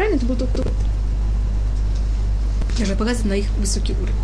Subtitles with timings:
[0.00, 0.64] правильно, это был тот, кто
[2.78, 4.14] даже показывает на их высокий уровень.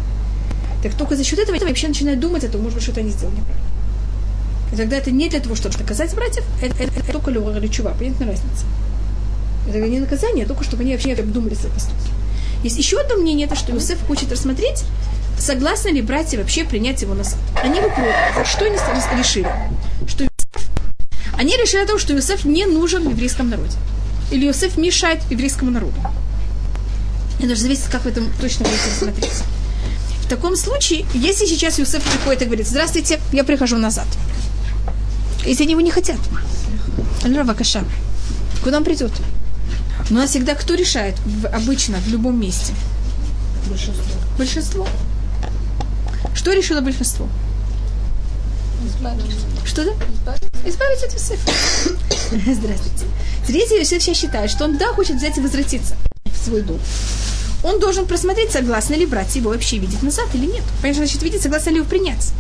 [0.83, 3.11] Так только за счет этого я вообще начинаю думать о том, может быть, что-то они
[3.11, 3.69] сделали неправильно.
[4.73, 7.91] И тогда это не для того, чтобы наказать братьев, это, это, это только или чува,
[7.91, 8.65] понятна разница.
[9.69, 12.11] Это не наказание, а только чтобы они вообще обдумали свои поступки.
[12.63, 14.83] Есть еще одно мнение, это что Иосиф хочет рассмотреть,
[15.39, 17.39] согласны ли братья вообще принять его назад.
[17.63, 18.49] Они против.
[18.49, 18.77] Что они
[19.19, 19.51] решили?
[20.09, 20.71] Что Иосиф...
[21.35, 23.77] Они решили о том, что Иосиф не нужен в еврейском народе.
[24.31, 25.97] Или Иосиф мешает еврейскому народу.
[27.39, 29.43] Это же зависит, как в этом точно будете рассмотреть.
[30.23, 34.07] В таком случае, если сейчас Иосиф приходит и говорит, здравствуйте, я прихожу назад.
[35.45, 36.19] Если они его не хотят.
[37.23, 37.85] Аллера Каша.
[38.65, 39.13] Куда он придет?
[40.11, 42.73] Но у нас всегда кто решает в, обычно в любом месте?
[43.69, 44.05] Большинство.
[44.39, 44.89] Большинство.
[46.35, 47.29] Что решило большинство?
[48.85, 49.47] Избавиться.
[49.65, 50.37] Что да?
[50.65, 51.51] Избавиться от Юсефа.
[52.31, 53.07] Здравствуйте.
[53.47, 56.81] Третий Юсеф сейчас считает, что он да хочет взять и возвратиться в свой дом.
[57.63, 60.63] Он должен просмотреть, согласны ли братья его вообще видеть назад или нет.
[60.83, 62.33] Понятно, значит, видеть, согласны ли его принять.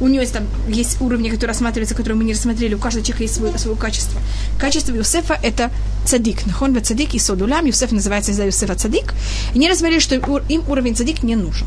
[0.00, 2.74] У него есть там есть уровни, которые рассматриваются, которые мы не рассмотрели.
[2.74, 4.20] У каждого человека есть свое, свое качество.
[4.58, 5.70] Качество Юсефа– это
[6.04, 6.46] цадик.
[6.46, 7.64] Нахон цадик и содулям.
[7.64, 9.14] Юсеф называется из-за Юсефа цадик.
[9.54, 11.66] И не рассмотрели, что им уровень цадик не нужен.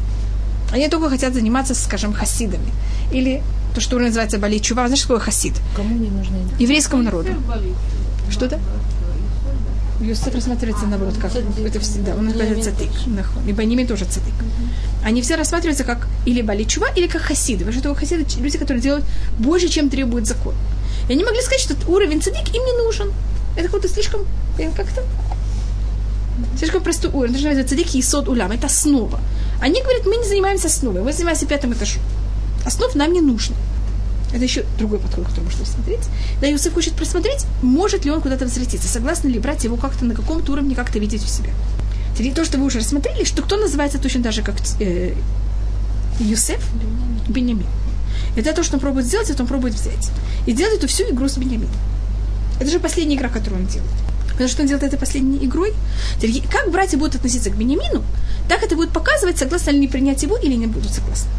[0.72, 2.72] Они только хотят заниматься, скажем, хасидами.
[3.12, 3.41] Или
[3.78, 4.88] то, что называется Бали Чува.
[4.88, 5.53] Знаешь, что такое хасид?
[5.75, 6.36] Кому не нужно?
[6.58, 7.30] Еврейскому народу.
[8.28, 8.59] Что-то?
[10.02, 12.16] Юсеф рассматривается наоборот, как это всегда.
[12.16, 12.89] Он называется цадик.
[13.47, 14.34] И Баними тоже цадик.
[15.03, 17.66] Они все рассматриваются как или баличува, или как хасиды.
[17.66, 19.06] Потому что хасиды люди, которые делают
[19.38, 20.56] больше, чем требует закон.
[21.08, 23.12] И они могли сказать, что уровень цадик им не нужен.
[23.56, 24.22] Это какой-то слишком,
[24.75, 25.03] как-то,
[26.58, 27.36] слишком простой уровень.
[27.36, 28.52] Это называется цадик и сод улям.
[28.52, 29.19] Это основа.
[29.62, 32.02] Они говорят, мы не занимаемся основой, мы занимаемся пятым этажом.
[32.66, 33.56] Основ нам не нужно.
[34.33, 36.02] Это еще другой подход, который можно рассмотреть.
[36.42, 40.14] Да, Иосиф хочет просмотреть, может ли он куда-то возвратиться, согласны ли братья его как-то на
[40.14, 41.52] каком-то уровне как-то видеть у себя.
[42.17, 45.14] Теперь то, что вы уже рассмотрели, что кто называется точно так же, как э,
[46.19, 46.61] Юсеф,
[47.30, 47.67] Бенямин.
[48.36, 50.09] Это то, что он пробует сделать, это он пробует взять.
[50.46, 51.69] И делает эту всю игру с Бенямином.
[52.59, 53.91] Это же последняя игра, которую он делает.
[54.31, 55.74] Потому что он делает это последней игрой.
[56.18, 58.03] Теперь, как братья будут относиться к Бенямину,
[58.50, 61.30] так это будет показывать, согласны ли они принять его или не будут согласны.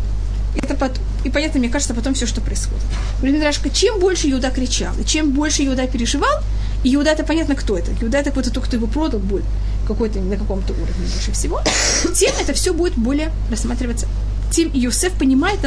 [0.57, 2.83] Это потом, и понятно, мне кажется, потом все, что происходит.
[3.21, 6.43] Мидрашка, чем больше Иуда кричал, и чем больше Иуда переживал,
[6.84, 7.91] и Иуда это понятно, кто это.
[8.00, 9.44] Иуда это кто-то, кто его продал будет
[9.87, 11.61] какой-то на каком-то уровне больше всего,
[12.15, 14.06] тем это все будет более рассматриваться.
[14.50, 15.61] Тем Юсеф понимает,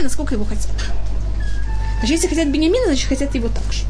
[0.00, 0.70] насколько его хотят.
[1.98, 3.82] Значит, если хотят Бениамина, значит, хотят его так же.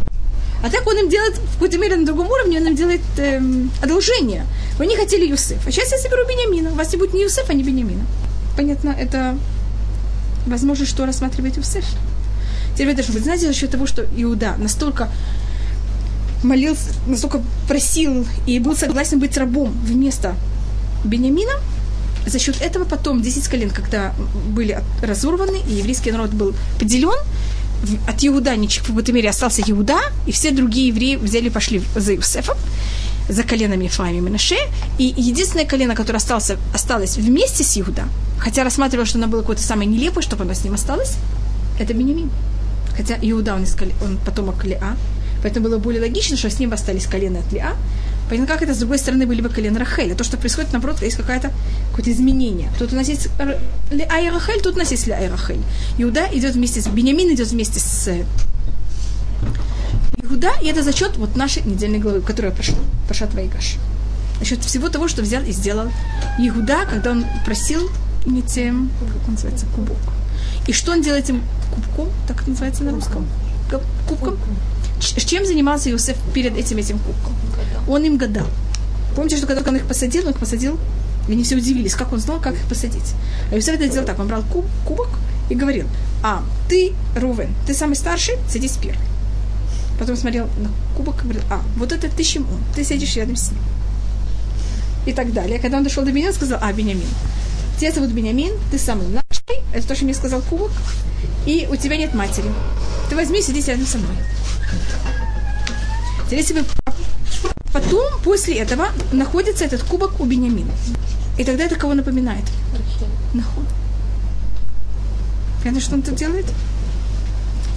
[0.62, 3.70] А так он им делает, в какой-то мере на другом уровне, он им делает эм,
[3.82, 4.46] одолжение.
[4.78, 5.66] Вы не хотели Юсеф.
[5.66, 6.70] А сейчас я соберу Бениамина.
[6.70, 8.04] У вас не будет ни Юсефа, ни Бениамина.
[8.56, 9.36] Понятно, это
[10.46, 11.84] возможно, что рассматривает Юсеф.
[12.74, 15.10] Теперь вы знаете, за счет того, что Иуда настолько
[16.42, 20.34] молился, настолько просил и был согласен быть рабом вместо
[21.04, 21.52] Бениамина,
[22.26, 24.14] за счет этого потом 10 колен, когда
[24.46, 27.18] были разорваны, и еврейский народ был поделен,
[28.06, 32.56] от Иуда, в какой-то мере остался Иуда, и все другие евреи взяли, пошли за Иосифом,
[33.28, 34.56] за коленами Ефраима и Менаше,
[34.98, 38.04] и единственное колено, которое осталось, осталось вместе с Иуда,
[38.38, 41.16] хотя рассматривал, что оно было какое-то самое нелепое, чтобы оно с ним осталось,
[41.78, 42.30] это Бенемин.
[42.96, 44.96] Хотя Иуда, он, из, он потомок Леа,
[45.42, 47.74] Поэтому было более логично, что с ним остались колено от Лиа.
[48.28, 50.14] Понятно, как это, с другой стороны, были бы колено Рахеля.
[50.14, 51.50] То, что происходит, наоборот, есть какое-то
[51.94, 52.70] какое изменение.
[52.78, 53.28] Тут у нас есть
[53.90, 55.60] Лиа и Рахель, тут у нас есть Лиа и Рахель.
[55.98, 56.86] Иуда идет вместе с...
[56.86, 58.10] Бениамин идет вместе с
[60.30, 63.76] Иуда, и это за счет вот нашей недельной главы, которая прошла, прошла Твайгаш.
[64.38, 65.88] За счет всего того, что взял и сделал
[66.38, 67.90] Иуда, когда он просил
[68.26, 69.96] иметь, как он называется, кубок.
[70.66, 71.42] И что он делает этим
[71.74, 73.26] кубком, так это называется на русском?
[74.08, 74.38] Кубком?
[75.00, 77.34] Чем занимался Иосиф перед этим этим кубком?
[77.88, 78.46] Он им гадал.
[79.16, 80.78] Помните, что когда он их посадил, он их посадил,
[81.28, 83.14] и они все удивились, как он знал, как их посадить.
[83.50, 85.08] А Иосиф это делал так, он брал куб, кубок
[85.48, 85.86] и говорил,
[86.22, 89.09] а, ты, Рувен, ты самый старший, садись первый.
[90.00, 93.50] Потом смотрел на кубок и говорил, а, вот это ты Шимон, ты сидишь рядом с
[93.50, 93.60] ним.
[95.04, 95.58] И так далее.
[95.58, 97.06] Когда он дошел до меня, он сказал, а, Бениамин,
[97.78, 100.70] тебя зовут Бениамин, ты самый младший, это то, что мне сказал кубок,
[101.44, 102.50] и у тебя нет матери.
[103.10, 104.16] Ты возьми, садись рядом со мной.
[106.30, 106.64] Теперь, вы...
[107.70, 110.72] Потом, после этого, находится этот кубок у Бениамина.
[111.36, 112.44] И тогда это кого напоминает?
[113.34, 113.64] Нахуй.
[115.58, 116.46] Понятно, что он тут делает?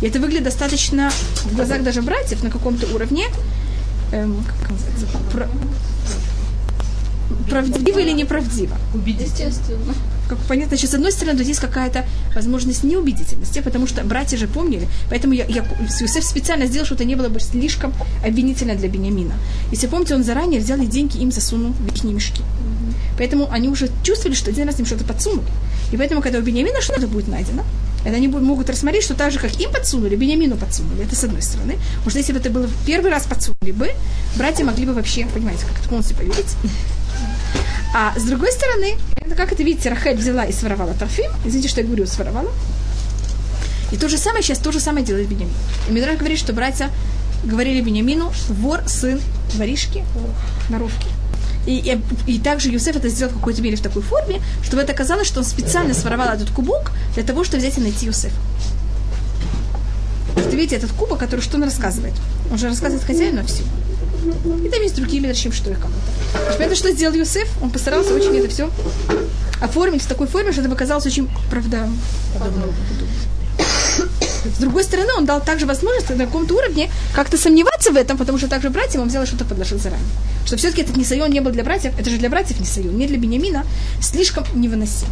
[0.03, 1.09] И это выглядит достаточно
[1.45, 3.27] в глазах даже братьев на каком-то уровне.
[4.11, 5.05] Эм, как называется?
[5.31, 5.49] Про...
[7.49, 8.75] Правдиво или неправдиво?
[8.93, 9.53] Убедительно.
[10.27, 12.05] Как понятно, значит, с одной стороны, тут есть какая-то
[12.35, 17.07] возможность неубедительности, потому что братья же помнили, поэтому я, я Иосиф специально сделал, чтобы это
[17.07, 17.93] не было бы слишком
[18.25, 19.35] обвинительно для Бениамина.
[19.71, 22.41] Если помните, он заранее взял и деньги им засунул в их мешки.
[23.17, 25.47] Поэтому они уже чувствовали, что один раз им что-то подсунули.
[25.93, 27.63] И поэтому, когда у Бениамина что-то будет найдено,
[28.03, 31.03] это они могут рассмотреть, что так же, как им подсунули, Бениамину подсунули.
[31.03, 31.77] Это с одной стороны.
[31.97, 33.91] Потому что если бы это было первый раз подсунули бы,
[34.35, 36.55] братья могли бы вообще, понимаете, как это полностью поверить.
[37.95, 41.31] А с другой стороны, это как это видите, Рахель взяла и своровала Тарфим.
[41.45, 42.51] Извините, что я говорю, своровала.
[43.91, 45.53] И то же самое сейчас, то же самое делает Бениамин.
[45.87, 46.89] И Мидраш говорит, что братья
[47.43, 49.21] говорили Бениамину, вор, сын
[49.53, 50.03] воришки,
[50.69, 51.07] воровки.
[51.65, 51.77] И,
[52.27, 55.27] и, и также Юсеф это сделал в какой-то мере в такой форме, чтобы это казалось,
[55.27, 58.35] что он специально своровал этот кубок для того, чтобы взять и найти Юсефа.
[60.35, 62.13] Вы видите, этот кубок, который что он рассказывает?
[62.51, 63.63] Он же рассказывает хозяину все.
[64.63, 66.75] И там есть другие мидрашим, что и кому-то.
[66.75, 67.47] Что сделал Юсеф?
[67.61, 68.69] Он постарался очень это все
[69.63, 72.73] оформить в такой форме, чтобы это показалось очень правдоподобным.
[74.45, 78.37] С другой стороны, он дал также возможность на каком-то уровне как-то сомневаться в этом, потому
[78.37, 80.05] что также братьям он взял и что-то подложил заранее.
[80.45, 83.17] Что все-таки этот несайон не был для братьев, это же для братьев несайон, не для
[83.17, 83.65] Бениамина,
[84.01, 85.07] слишком невыносим.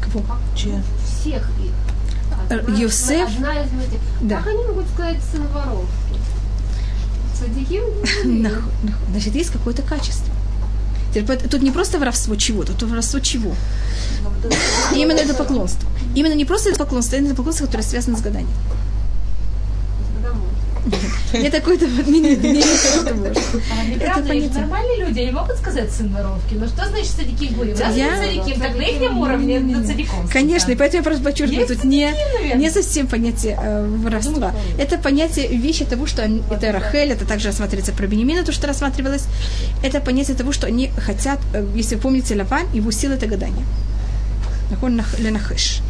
[0.00, 0.24] Кого?
[0.56, 0.82] Чья?
[1.06, 1.72] Всех их.
[2.50, 3.28] Э, Юсеф?
[3.28, 4.00] Одна из этих.
[4.20, 4.38] Да.
[4.38, 5.42] Как они могут сказать сын?
[7.38, 7.82] Садиким?
[9.10, 10.32] Значит, есть какое-то качество.
[11.50, 13.54] Тут не просто воровство чего-то, тут воровство чего?
[14.94, 15.88] Именно это поклонство.
[16.14, 18.56] Именно не просто это поклонство, а это поклонство, которое связано с гаданием.
[21.32, 22.34] Не такой-то мини
[24.00, 24.60] Это.
[24.60, 26.54] Нормальные люди, они могут сказать сын воровки.
[26.54, 27.12] Но что значит
[27.56, 27.78] будем?
[27.78, 28.16] Раз я...
[28.16, 30.28] садиким, так на их уровне на садиком.
[30.28, 32.12] Конечно, и поэтому я просто подчеркиваю, тут не,
[32.56, 34.54] не совсем понятие э, воровства.
[34.78, 39.26] Это понятие вещи того, что это Рахель, это также рассматривается про Бенемина, то, что рассматривалось.
[39.82, 43.64] Это понятие того, что они хотят, э, если вы помните Лаван, его сила это гадание.
[45.18, 45.80] Ленахеш.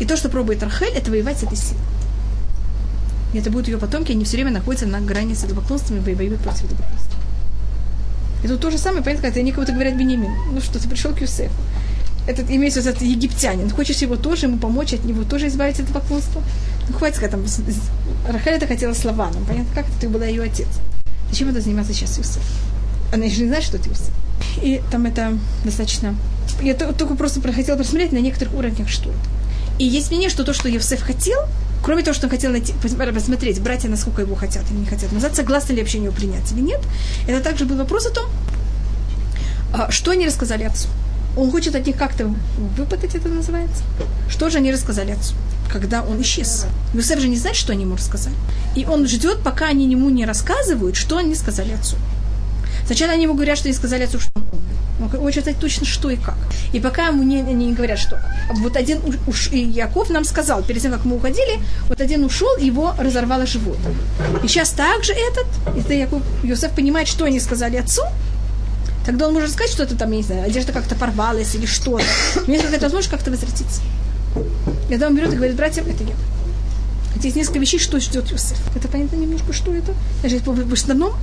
[0.00, 1.80] И то, что пробует Рахель, это воевать с этой силой.
[3.34, 6.40] И это будут ее потомки, они все время находятся на грани с идолопоклонством и воюют
[6.40, 7.18] против идолопоклонства.
[8.44, 10.30] И тут то же самое, понятно, когда они кого-то говорят Бенемин.
[10.52, 11.54] Ну что, ты пришел к Юсефу.
[12.26, 13.68] Этот, имеется этот египтянин.
[13.70, 16.42] Хочешь его тоже, ему помочь, от него тоже избавиться от поклонства?
[16.88, 17.44] Ну, хватит сказать, там,
[18.28, 19.44] Рахель это хотела с Лаваном.
[19.46, 20.68] Понятно, как ты была ее отец.
[21.30, 22.42] Зачем это заниматься сейчас Юсеф?
[23.12, 24.12] Она еще не знает, что это Юсеф.
[24.62, 26.14] И там это достаточно...
[26.62, 29.18] Я только просто хотела посмотреть на некоторых уровнях, что это.
[29.78, 31.40] И есть мнение, что то, что Евсеф хотел,
[31.84, 35.36] кроме того, что он хотел найти, посмотреть, братья, насколько его хотят или не хотят назад,
[35.36, 36.80] согласны ли вообще его принять или нет,
[37.28, 38.24] это также был вопрос о том,
[39.72, 40.88] а, что они рассказали отцу.
[41.36, 42.34] Он хочет от них как-то
[42.78, 43.82] выпытать, это называется.
[44.30, 45.34] Что же они рассказали отцу,
[45.70, 46.66] когда он исчез?
[46.94, 48.36] Юсеф же не знает, что они ему рассказали.
[48.76, 51.96] И он ждет, пока они ему не рассказывают, что они сказали отцу.
[52.86, 54.53] Сначала они ему говорят, что они сказали отцу, что он.
[55.00, 56.36] Он хочет знать точно, что и как.
[56.72, 58.20] И пока ему не, не говорят, что.
[58.60, 61.58] Вот один уж и Яков нам сказал, перед тем, как мы уходили,
[61.88, 63.78] вот один ушел, его разорвало живот.
[64.42, 65.46] И сейчас также этот,
[65.76, 68.02] это Яков, Йосеф понимает, что они сказали отцу,
[69.04, 72.04] тогда он может сказать, что это там, я не знаю, одежда как-то порвалась или что-то.
[72.36, 73.80] У меня есть какая-то возможность как-то возвратиться.
[74.86, 76.14] И тогда он берет и говорит братьям, это я.
[77.16, 78.58] Здесь несколько вещей, что ждет Юсеф.
[78.76, 79.94] Это понятно немножко, что это?
[80.20, 81.14] Значит, в основном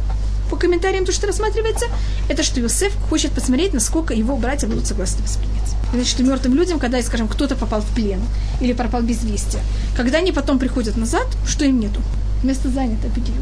[0.51, 1.86] по комментариям, то, что рассматривается,
[2.27, 5.75] это что Иосиф хочет посмотреть, насколько его братья будут согласны воспринять.
[5.94, 8.21] Значит, что мертвым людям, когда, скажем, кто-то попал в плен
[8.59, 9.57] или пропал без вести,
[9.95, 12.01] когда они потом приходят назад, что им нету?
[12.44, 13.42] Место занято, бедию.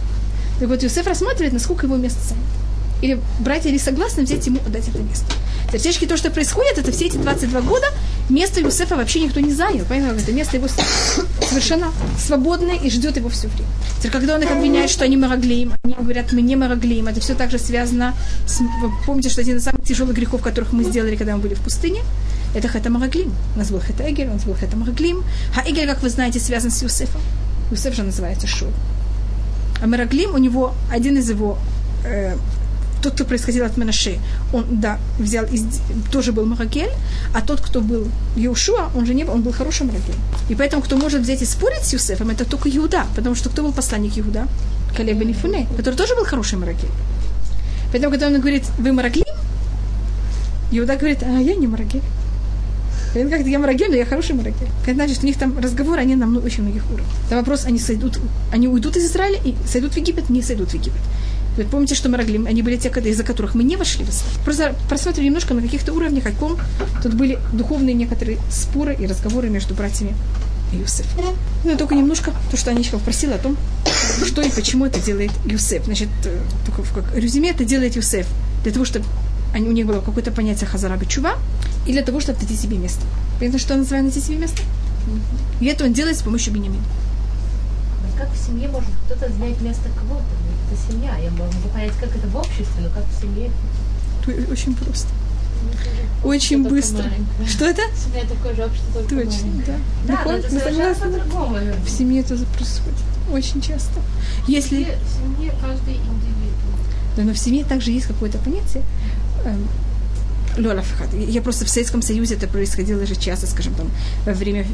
[0.59, 2.69] Так вот, Иосиф рассматривает, насколько его место занято.
[3.01, 5.25] Или братья ли согласны взять ему отдать это место.
[5.71, 7.87] Теоретически то, что происходит, это все эти 22 года
[8.29, 9.85] место Юсефа вообще никто не занял.
[9.85, 10.67] Понимаете, это место его
[11.49, 13.69] совершенно свободное и ждет его все время.
[13.97, 17.35] Теперь, когда он их обвиняет, что они мараглеем, они говорят, мы не мараглеем, это все
[17.35, 18.13] также связано
[18.45, 18.59] с...
[18.59, 21.61] Вы помните, что один из самых тяжелых грехов, которых мы сделали, когда мы были в
[21.61, 22.01] пустыне,
[22.55, 23.33] это хета мараглим.
[23.55, 25.23] У нас был хета эгель, у нас был хета мараглим.
[25.55, 27.21] А эгель, как вы знаете, связан с Юсефом.
[27.71, 28.69] Юсеф же называется Шур.
[29.81, 31.57] А Мараглим, у него один из его
[32.03, 32.35] э,
[33.01, 34.19] тот, кто происходил от Менаше,
[34.53, 35.63] он, да, взял, из,
[36.11, 36.91] тоже был Марагель,
[37.33, 40.15] а тот, кто был Иошуа, он же не был, он был хорошим Марагель.
[40.49, 43.63] И поэтому, кто может взять и спорить с Юсефом, это только Иуда, потому что кто
[43.63, 44.47] был посланник Иуда?
[44.95, 46.89] Калеб бен Ифуне, который тоже был хороший Марагель.
[47.91, 49.25] Поэтому, когда он говорит, вы Мараглим,
[50.71, 52.03] Иуда говорит, а я не Марагель.
[53.15, 54.67] Он как я Марагель, но я хороший Марагель.
[54.83, 57.07] Это значит, у них там разговоры, они на очень многих уровнях.
[57.29, 58.19] Там вопрос, они сойдут,
[58.51, 61.01] они уйдут из Израиля и сойдут в Египет, не сойдут в Египет.
[61.59, 64.31] Вы помните, что Мараглим, они были те, из-за которых мы не вошли в ислам.
[64.45, 66.57] Просто просмотрим немножко на каких-то уровнях, о ком
[67.03, 70.15] тут были духовные некоторые споры и разговоры между братьями
[70.71, 71.05] Юсеф.
[71.65, 73.57] Ну, только немножко, то, что Аничков просил о том,
[74.25, 75.83] что и почему это делает Юсеф.
[75.83, 78.25] Значит, э, только как резюме это делает Юсеф
[78.63, 79.05] для того, чтобы
[79.53, 81.35] они, у них было какое-то понятие хазара чува,
[81.85, 83.01] и для того, чтобы найти себе место.
[83.37, 84.61] Понятно, что он называет найти себе место?
[85.59, 86.83] И это он делает с помощью Бениамина.
[88.17, 90.23] Как в семье может кто-то занять место кого-то?
[90.71, 91.17] Это семья.
[91.17, 93.51] Я могу понять, как это в обществе, но как в семье.
[94.51, 95.07] Очень просто.
[96.23, 97.03] Очень Что-то быстро.
[97.03, 97.47] маленькое.
[97.47, 97.81] Что это?
[97.95, 99.77] Семья такое же общество, только Точно, маленькое.
[100.05, 100.13] да.
[100.13, 100.41] Да, Нахон?
[100.51, 101.57] но это по-другому.
[101.85, 102.97] В семье это происходит
[103.31, 103.99] очень часто.
[104.47, 106.53] Если В семье каждый индивид.
[107.17, 108.83] Да, но в семье также есть какое-то понятие.
[109.45, 109.67] эм,
[110.57, 111.13] Лёлафхат.
[111.13, 113.89] Я просто в Советском Союзе это происходило же часто, скажем, там,
[114.25, 114.65] во время,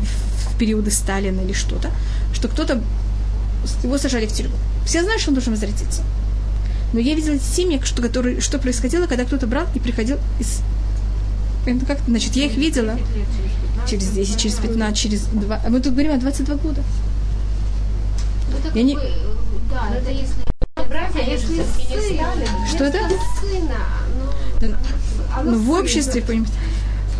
[0.50, 1.92] в периоды Сталина или что-то,
[2.34, 2.82] что кто-то,
[3.84, 4.55] его сажали в тюрьму.
[4.86, 6.01] Все знают, что он должен возвратиться.
[6.93, 10.62] Но я видела семьи, что, которые, что происходило, когда кто-то брал и приходил из...
[11.65, 12.98] Это как, значит, я их видела
[13.89, 15.62] через 10, через 15, через 2...
[15.65, 16.84] А мы тут говорим о 22 года.
[18.50, 20.36] Ну, Я не- Да, это если...
[20.88, 21.63] Братья, А если.
[22.69, 23.00] Что это?
[23.41, 23.77] Сына,
[24.62, 24.67] Да,
[25.43, 25.51] ну...
[25.51, 26.53] Ну, в обществе, понимаете.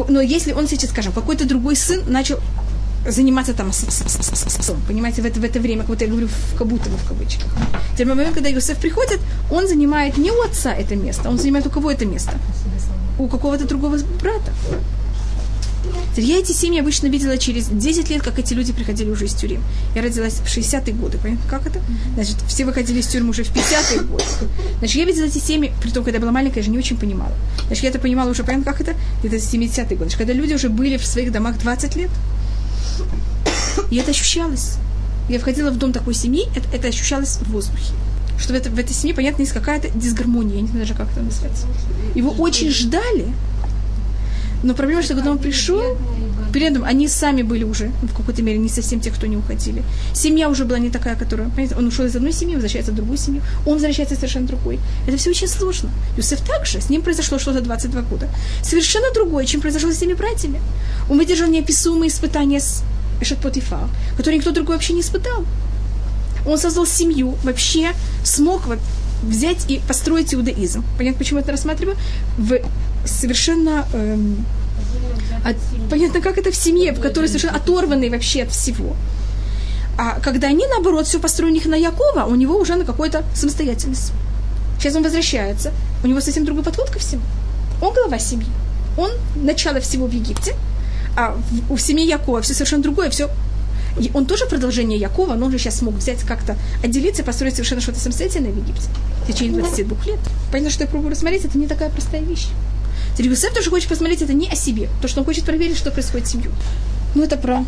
[0.08, 2.40] Но если он сейчас, скажем, какой-то другой сын начал
[3.08, 5.90] заниматься там с- с- с- с- с- с- понимаете, в это, в это время, как
[5.90, 7.48] вот я говорю, в, как будто бы в кавычках.
[7.94, 9.20] Теперь в момент, когда Иосиф приходит,
[9.52, 12.34] он занимает не у отца это место, он занимает у кого это место?
[13.18, 14.52] У какого-то другого брата.
[16.12, 19.34] Теперь Я эти семьи обычно видела через 10 лет, как эти люди приходили уже из
[19.34, 19.62] тюрем.
[19.96, 21.80] Я родилась в 60-е годы, понятно, как это?
[22.16, 24.24] Значит, все выходили из тюрьмы уже в 50-е годы.
[24.80, 26.98] Значит, я видела эти семьи, при том, когда я была маленькая, я же не очень
[26.98, 27.34] понимала.
[27.68, 28.96] Значит, я это понимала уже, понятно, как это?
[29.24, 29.98] Где-то 70-е годы.
[29.98, 32.10] Значит, когда люди уже были в своих домах 20 лет,
[33.90, 34.78] и это ощущалось.
[35.30, 37.94] Я входила в дом такой семьи, это, это ощущалось в воздухе.
[38.38, 41.12] Что в, это, в этой семье, понятно, есть какая-то дисгармония, я не знаю даже, как
[41.12, 41.68] это называется.
[42.14, 43.28] Его очень ждали,
[44.64, 45.98] но проблема, что когда он пришел,
[46.56, 49.84] перед они сами были уже, в какой-то мере, не совсем те, кто не уходили.
[50.14, 53.18] Семья уже была не такая, которая, понимаете, он ушел из одной семьи, возвращается в другую
[53.18, 54.80] семью, он возвращается совершенно другой.
[55.06, 55.90] Это все очень сложно.
[56.18, 58.30] Юсеф также, с ним произошло что-то 22 года.
[58.64, 60.62] Совершенно другое, чем произошло с теми братьями.
[61.10, 62.84] Он выдержал неописуемые испытания с
[63.22, 65.46] Эшет Потифар, которые никто другой вообще не испытал.
[66.48, 67.92] Он создал семью, вообще
[68.24, 68.62] смог
[69.24, 70.86] взять и построить иудаизм.
[70.98, 71.98] Понятно, почему я это рассматриваю?
[72.38, 72.60] В
[73.06, 74.46] совершенно эм,
[75.44, 78.96] от- понятно, как это в семье, в которой совершенно оторванные вообще от всего.
[79.98, 84.12] А когда они, наоборот, все построили на Якова, у него уже на какой-то самостоятельность.
[84.78, 85.72] Сейчас он возвращается,
[86.04, 87.22] у него совсем другой подход ко всему.
[87.82, 88.48] Он глава семьи.
[88.98, 90.56] Он начало всего в Египте,
[91.18, 91.36] а
[91.70, 93.30] в, у семьи Якова все совершенно другое, все
[94.00, 97.54] и он тоже продолжение Якова, но он же сейчас смог взять как-то, отделиться и построить
[97.54, 98.90] совершенно что-то самостоятельное в Египте
[99.24, 100.20] в течение 22 лет.
[100.52, 102.48] Понятно, что я пробую рассмотреть, это не такая простая вещь.
[103.14, 105.92] Теперь Юсеф тоже хочет посмотреть это не о себе, то, что он хочет проверить, что
[105.92, 106.52] происходит в семью.
[107.16, 107.64] Ну, это про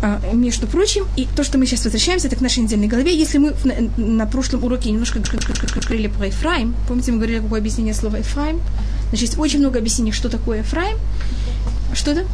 [0.00, 3.16] а, между прочим, и то, что мы сейчас возвращаемся, это к нашей недельной голове.
[3.16, 7.94] Если мы на, на прошлом уроке немножко говорили про Ефраим, помните, мы говорили, какое объяснение
[7.94, 8.60] слова Ефраим?
[9.08, 10.98] Значит, есть очень много объяснений, что такое Ефраим.
[11.94, 12.26] Что это?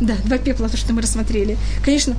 [0.00, 1.56] Да, два пепла, то, что мы рассмотрели.
[1.84, 2.16] Конечно,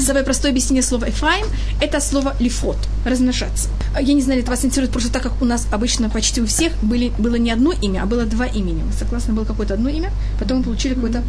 [0.00, 1.46] Самое простое объяснение слова «эфраим»–
[1.80, 3.68] это слово «лифот»– размножаться.
[4.00, 6.72] Я не знаю, это вас интересует, просто так как у нас обычно почти у всех
[6.82, 8.82] были, было не одно имя, а было два имени.
[8.82, 11.22] Вы согласны, было какое-то одно имя, потом мы получили какое-то...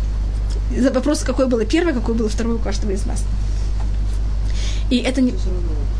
[0.93, 3.23] Вопрос, какое было первое, какое было второе у каждого из нас.
[4.89, 5.33] И это не...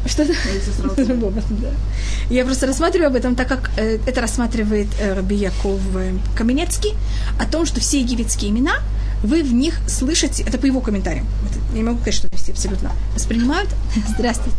[0.06, 0.34] Что это?
[2.30, 6.94] Я просто рассматриваю об этом, так как э, это рассматривает э, Раби Яков э, Каменецкий,
[7.40, 8.80] о том, что все египетские имена,
[9.24, 12.38] вы в них слышите, это по его комментариям, это, я не могу сказать, что это
[12.38, 13.70] все абсолютно воспринимают,
[14.10, 14.58] здравствуйте,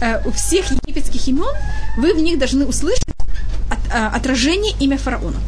[0.00, 1.54] Э, у всех египетских имен
[1.96, 3.04] вы в них должны услышать
[3.68, 5.38] от- а, отражение имя фараона.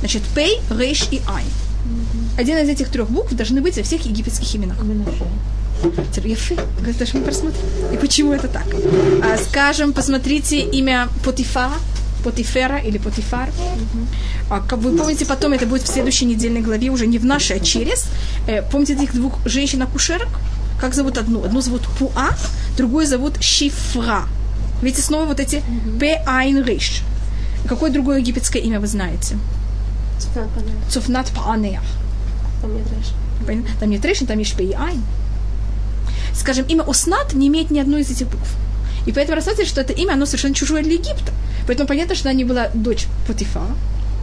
[0.00, 1.44] Значит, Пей, Рейш и Ай.
[2.38, 4.78] Один из этих трех букв должны быть во всех египетских именах.
[6.24, 7.60] Ефы, это же мы просмотрим.
[7.92, 8.64] И почему это так?
[9.22, 11.74] А, скажем, посмотрите имя Потифара,
[12.22, 13.48] Потифера или Потифар.
[14.50, 17.56] А, как вы помните, потом это будет в следующей недельной главе, уже не в нашей,
[17.56, 18.06] а через.
[18.46, 20.28] Э, помните этих двух женщин-акушерок?
[20.80, 21.44] Как зовут одну?
[21.44, 22.30] Одну зовут Пуа,
[22.76, 24.24] другую зовут Шифра.
[24.82, 25.62] Видите, снова вот эти
[26.00, 26.22] П.
[26.26, 27.02] Айн Риш.
[27.68, 29.36] Какое другое египетское имя вы знаете?
[30.90, 31.30] Цуфнат.
[33.46, 33.70] Понятно?
[33.80, 35.02] Там нет Рейшин, там есть Пей и Айн.
[36.34, 38.48] Скажем, имя Оснат не имеет ни одной из этих букв.
[39.06, 41.32] И поэтому рассматривается, что это имя, оно совершенно чужое для Египта.
[41.66, 43.66] Поэтому понятно, что она не была дочь Потифа,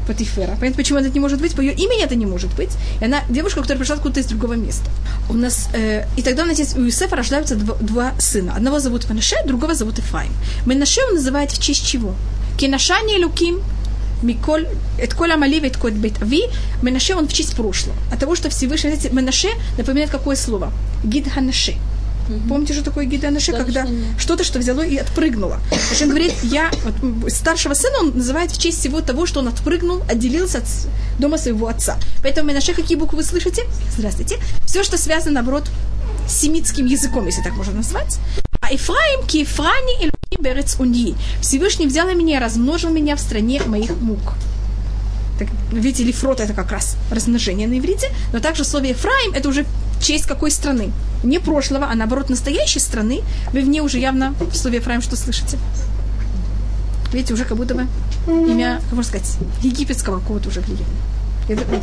[0.10, 0.56] Потифера.
[0.60, 1.56] Понятно, почему это не может быть?
[1.56, 2.72] По ее имени это не может быть.
[3.02, 4.90] И она девушка, которая пришла откуда-то из другого места.
[5.30, 8.54] У нас, э, и тогда у нас есть у Юсефа рождаются два, два сына.
[8.56, 10.32] Одного зовут Менаше, другого зовут Ифраим.
[10.66, 12.16] Менаше он называет в честь чего?
[12.58, 13.62] Кенашани Луким
[14.24, 14.68] Миколь,
[14.98, 16.44] это Коля Амали, это Кот Бет Ави,
[16.82, 17.96] Менаше он в честь прошлого.
[18.12, 20.74] От того, что Всевышний, знаете, Менаше напоминает какое слово?
[21.04, 21.76] Гид Ханаше.
[22.30, 22.48] Угу.
[22.48, 25.60] Помните, что такое Гида Анаше, когда что-то, что взяло и отпрыгнуло.
[26.02, 30.02] Он говорит, я, вот, старшего сына он называет в честь всего того, что он отпрыгнул,
[30.08, 30.66] отделился от
[31.18, 31.98] дома своего отца.
[32.22, 33.64] Поэтому Менаше, какие буквы вы слышите?
[33.98, 34.38] Здравствуйте.
[34.66, 35.70] Все, что связано, наоборот,
[36.28, 38.20] с семитским языком, если так можно назвать.
[38.62, 41.16] А Ифраим, Кифрани и Берец Уньи.
[41.42, 44.34] Всевышний взял меня и размножил меня в стране моих мук.
[45.40, 49.66] Так, видите, лифрот это как раз размножение на иврите, но также слово Ефраим это уже
[50.00, 50.92] честь какой страны.
[51.24, 53.22] Не прошлого, а наоборот настоящей страны.
[53.52, 55.58] Вы в ней уже явно в слове Ефраим что слышите?
[57.12, 57.88] Видите, уже как будто бы
[58.28, 60.86] имя, как можно сказать, египетского какого-то уже влияния.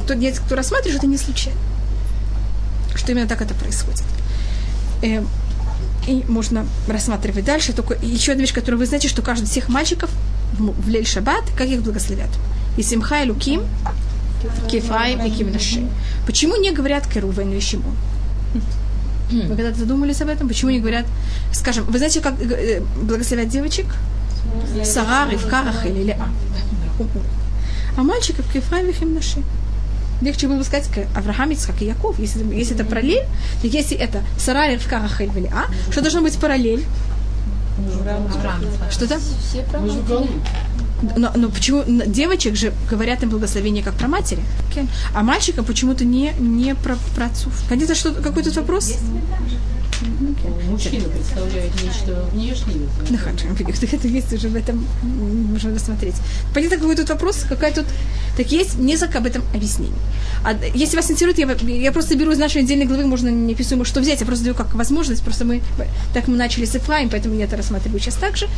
[0.04, 1.58] Кто, кто рассматривает, это не случайно.
[2.94, 4.04] Что именно так это происходит.
[5.02, 5.22] Э,
[6.06, 7.72] и можно рассматривать дальше.
[7.72, 10.10] Только еще одна вещь, которую вы знаете, что каждый из всех мальчиков
[10.52, 12.30] в, в Лель Шаббат, как их благословят?
[12.76, 13.62] И Симха и Луким,
[14.70, 15.86] Кефраим и Кимнаши.
[16.26, 17.94] Почему не говорят Керувен и Шимон?
[19.30, 20.48] Вы когда-то задумались об этом?
[20.48, 21.06] Почему не говорят,
[21.52, 23.86] скажем, вы знаете, как э, благословят девочек?
[24.84, 26.28] Сара, Ривка, Рахель или А.
[27.96, 29.42] А мальчиков Кефраим и Кимнаши.
[30.20, 32.18] Легче было бы сказать Авраам, Ицхак и Яков.
[32.18, 33.24] Если, если это параллель,
[33.62, 36.84] если это Сара, Ривка, Рахель или А, что должно быть параллель?
[38.90, 39.18] Что-то?
[39.18, 39.64] Все
[41.16, 44.88] но, но почему девочек же говорят им благословение как про матери, okay?
[45.14, 47.52] а мальчика почему-то не, не про, про отцов.
[47.68, 48.94] Понятно, что какой тут вопрос?
[50.02, 50.70] Okay.
[50.70, 52.88] Мужчина представляет нечто внешнее.
[53.08, 53.46] Ну хорошо,
[53.92, 54.86] это есть уже в этом
[55.50, 56.16] можно рассмотреть.
[56.52, 57.86] Понятно, какой тут вопрос, какая тут...
[58.36, 59.94] Так есть несколько об этом объяснений.
[60.44, 63.84] А если вас интересует, я, я просто беру из нашей отдельной главы, можно не писаю,
[63.86, 65.62] что взять, я просто даю как возможность, просто мы
[66.12, 68.48] так мы начали с Эфраим, поэтому я это рассматриваю сейчас также.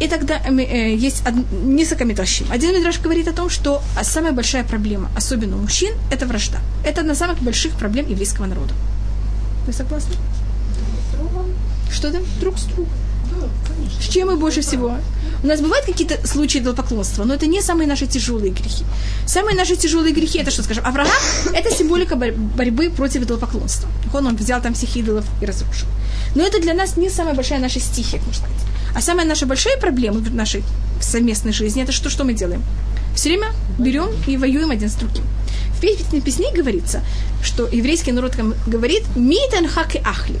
[0.00, 1.22] И тогда э, э, есть
[1.64, 2.46] несколько мидрашим.
[2.50, 6.58] Один мидраш говорит о том, что самая большая проблема, особенно у мужчин, это вражда.
[6.84, 8.74] Это одна из самых больших проблем еврейского народа.
[9.66, 10.14] Вы согласны?
[11.90, 12.22] Что там?
[12.40, 12.92] Друг с другом.
[14.00, 14.96] С чем мы больше всего?
[15.42, 18.84] У нас бывают какие-то случаи идолопоклонства, но это не самые наши тяжелые грехи.
[19.26, 21.08] Самые наши тяжелые грехи, это что, скажем, Авраам,
[21.52, 23.88] это символика борьбы против идолопоклонства.
[24.12, 25.88] Он, он взял там всех идолов и разрушил.
[26.34, 28.67] Но это для нас не самая большая наша стихия, можно сказать.
[28.94, 30.62] А самая наша большая проблема в нашей
[31.00, 32.62] совместной жизни, это что, что мы делаем?
[33.14, 33.48] Все время
[33.78, 35.24] берем и воюем один с другим.
[35.76, 37.02] В песне песне говорится,
[37.42, 38.34] что еврейский народ
[38.66, 40.40] говорит «Митен хак и ахли».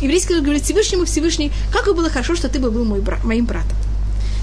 [0.00, 3.22] Еврейский народ говорит Всевышнему, Всевышний, как бы было хорошо, что ты бы был мой брат,
[3.24, 3.76] моим братом.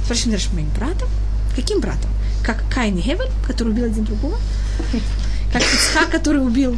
[0.06, 1.10] Спрашиваешь, моим братом?
[1.56, 2.10] Каким братом?
[2.44, 4.38] Как Каин и Хевель, который убил один другого?
[5.52, 6.78] Как Ицхак, который убил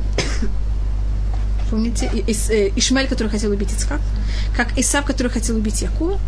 [1.73, 2.05] Помните?
[2.05, 3.99] Э, Ишмель, который хотел убить Ицхак?
[4.55, 6.19] Как Исав, который хотел убить Якова?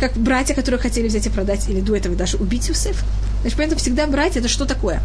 [0.00, 3.04] Как братья, которые хотели взять и продать, или до этого даже убить Юсеф.
[3.42, 5.02] Значит, поэтому всегда братья это что такое?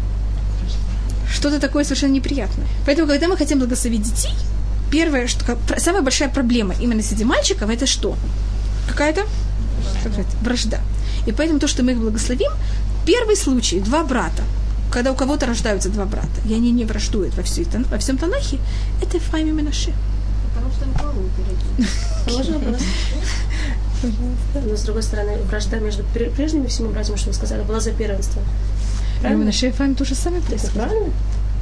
[1.30, 2.66] Что-то такое совершенно неприятное.
[2.86, 4.34] Поэтому, когда мы хотим благословить детей,
[4.90, 8.16] первое, что самая большая проблема именно среди мальчиков, это что?
[8.88, 9.22] Какая-то
[10.42, 10.80] вражда.
[11.26, 12.50] И поэтому то, что мы их благословим,
[13.04, 14.42] первый случай, два брата,
[14.90, 18.58] когда у кого-то рождаются два брата, и они не враждуют во, всей, во всем Танахе,
[19.02, 19.92] это Ефраим и Менаше.
[20.54, 21.28] Потому что им голову
[24.02, 26.04] Можно но, с другой стороны, вражда между
[26.36, 28.42] прежними всеми братьями, что вы сказали, была за первенство.
[29.20, 29.46] Правильно?
[29.46, 30.74] На Шейфаем то же самое происходит.
[30.74, 31.12] Правильно?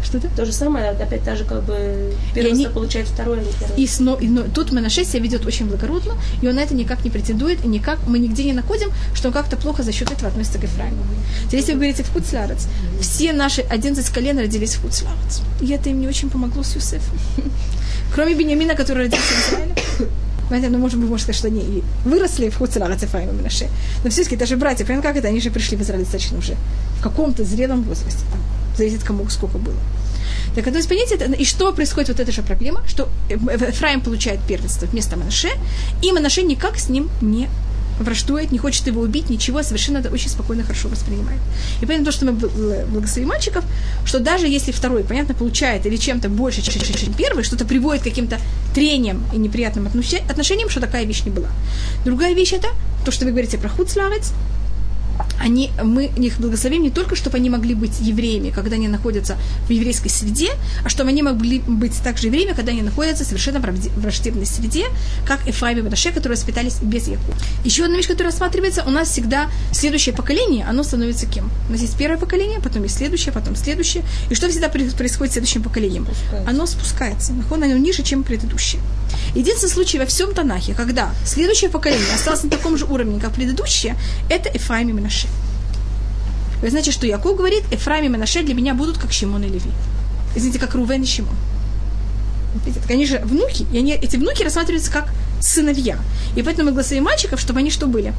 [0.05, 0.29] Что это?
[0.37, 2.75] То же самое, опять та же, как бы, первенство они...
[2.75, 3.77] получает второе, а не первое.
[3.77, 7.05] И, сно, и но, тут Менаше себя ведет очень благородно, и он на это никак
[7.05, 10.29] не претендует, и никак, мы нигде не находим, что он как-то плохо за счет этого
[10.29, 11.03] относится к Ефраиму.
[11.51, 12.67] Если вы говорите в Хуцларец,
[13.01, 15.41] все наши 11 колен родились в Хуцларец.
[15.63, 17.19] И это им не очень помогло с Юсефом.
[18.15, 19.75] Кроме Бениамина, который родился в Израиле.
[20.49, 23.69] Понимаете, ну, может быть, можно сказать, что они выросли в Хуцелах Ацефаим и Минаше.
[24.05, 25.29] Но все-таки даже братья, понятно, как это?
[25.29, 26.57] Они же пришли в Израиль достаточно уже
[26.99, 28.21] в каком-то зрелом возрасте.
[28.31, 28.41] Там,
[28.77, 29.77] зависит, кому сколько было.
[30.55, 34.41] Так одно из понятий, это, и что происходит вот эта же проблема, что Эфраим получает
[34.41, 35.51] первенство вместо Манаше,
[36.03, 37.49] и Манаше никак с ним не
[37.99, 41.41] враждует, не хочет его убить, ничего, совершенно это очень спокойно, хорошо воспринимает.
[41.81, 43.65] И поэтому то, что мы благословим мальчиков,
[44.05, 48.39] что даже если второй, понятно, получает или чем-то больше, чем первый, что-то приводит к каким-то
[48.75, 51.49] трениям и неприятным отношениям, что такая вещь не была.
[52.05, 52.69] Другая вещь это,
[53.05, 54.33] то, что вы говорите про хуцларец,
[55.41, 59.71] они, мы их благословим не только, чтобы они могли быть евреями, когда они находятся в
[59.71, 60.51] еврейской среде,
[60.85, 64.87] а чтобы они могли быть также евреями, когда они находятся в совершенно враждебной среде,
[65.27, 67.33] как Эфраим и Баташе, которые воспитались без Яку.
[67.65, 71.51] Еще одна вещь, которая рассматривается, у нас всегда следующее поколение, оно становится кем?
[71.69, 74.05] У нас есть первое поколение, потом есть следующее, потом следующее.
[74.31, 76.07] И что всегда происходит с следующим поколением?
[76.07, 76.51] Спускается.
[76.51, 78.81] Оно спускается, оно ниже, чем предыдущее.
[79.35, 83.97] Единственный случай во всем Танахе, когда следующее поколение осталось на таком же уровне, как предыдущее,
[84.29, 85.29] это Эфраим и Менаше.
[86.63, 89.71] Вы знаете, что Яков говорит, Эфраим и Менаше для меня будут как Шимон и Леви.
[90.35, 91.37] Извините, как Рувен и Шимон.
[92.89, 95.99] Они же внуки, и они, эти внуки рассматриваются как сыновья.
[96.37, 98.15] И поэтому мы голосуем мальчиков, чтобы они что были?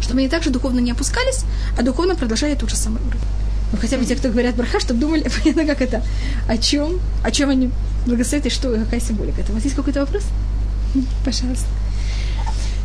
[0.00, 1.44] Чтобы они также духовно не опускались,
[1.76, 3.20] а духовно продолжали тот же самый уровень.
[3.72, 6.02] Ну, хотя бы те, кто говорят браха, чтобы думали, понятно, как это,
[6.48, 7.70] о чем, о чем они
[8.06, 9.42] благословят и что, какая символика.
[9.42, 10.24] Это у вас есть какой-то вопрос?
[11.24, 11.66] Пожалуйста.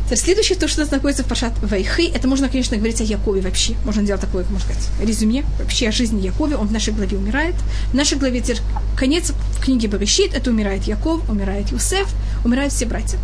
[0.06, 3.04] Теперь следующее, то, что у нас находится в Пашат Вайхи, это можно, конечно, говорить о
[3.04, 3.74] Якове вообще.
[3.84, 6.54] Можно делать такое, можно сказать, резюме вообще о жизни Якове.
[6.54, 7.56] Он в нашей главе умирает.
[7.90, 8.60] В нашей главе теперь
[8.96, 12.06] конец в книге Барышит, это умирает Яков, умирает Юсеф,
[12.44, 13.18] умирают все братья.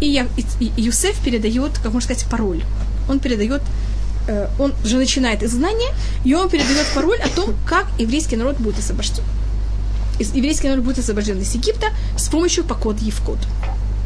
[0.00, 2.62] И, я, и, и Юсеф передает, как можно сказать, пароль.
[3.06, 3.60] Он передает
[4.28, 5.90] э, он же начинает изгнание,
[6.24, 9.24] и он передает пароль о том, как еврейский народ будет освобожден.
[10.18, 13.38] Еврейский народ будет освобожден из Египта с помощью покод Евкод.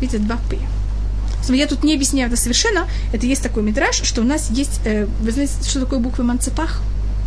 [0.00, 0.58] Видите, два П.
[1.48, 2.86] Я тут не объясняю это совершенно.
[3.12, 4.80] Это есть такой метраж, что у нас есть...
[4.84, 6.80] Э, вы знаете, что такое буквы манцепах?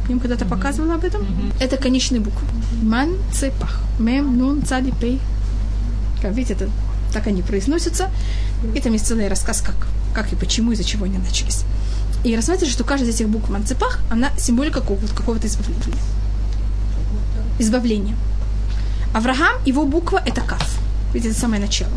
[0.08, 1.22] Я им когда-то показывала об этом.
[1.22, 1.54] Mm-hmm.
[1.60, 2.48] Это конечные буквы.
[2.82, 3.82] Манцепах.
[4.00, 5.20] Мем, нун, цади, пей.
[6.22, 6.70] Как видите, это,
[7.12, 8.10] так они произносятся.
[8.74, 9.76] И там есть целый рассказ, как,
[10.14, 11.64] как и почему, из-за чего они начались.
[12.24, 16.00] И рассматривается, что каждая из этих букв манцепах, она символика какого-то, какого-то избавления.
[17.60, 18.16] Избавления.
[19.14, 20.78] Авраам, его буква– это каф.
[21.14, 21.94] Видите, это самое начало.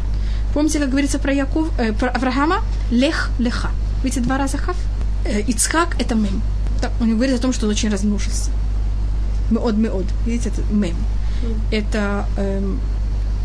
[0.54, 2.62] Помните, как говорится про, Яков, э, про Авраама?
[2.90, 3.70] Лех, леха.
[4.02, 4.76] Видите, два раза хав?
[5.24, 6.42] Э, Ицхак– это мем.
[6.80, 8.50] Так, он говорит о том, что он очень размножился.
[9.50, 10.06] Меод, меод.
[10.26, 10.96] Видите, это мем.
[11.70, 12.80] Это эм,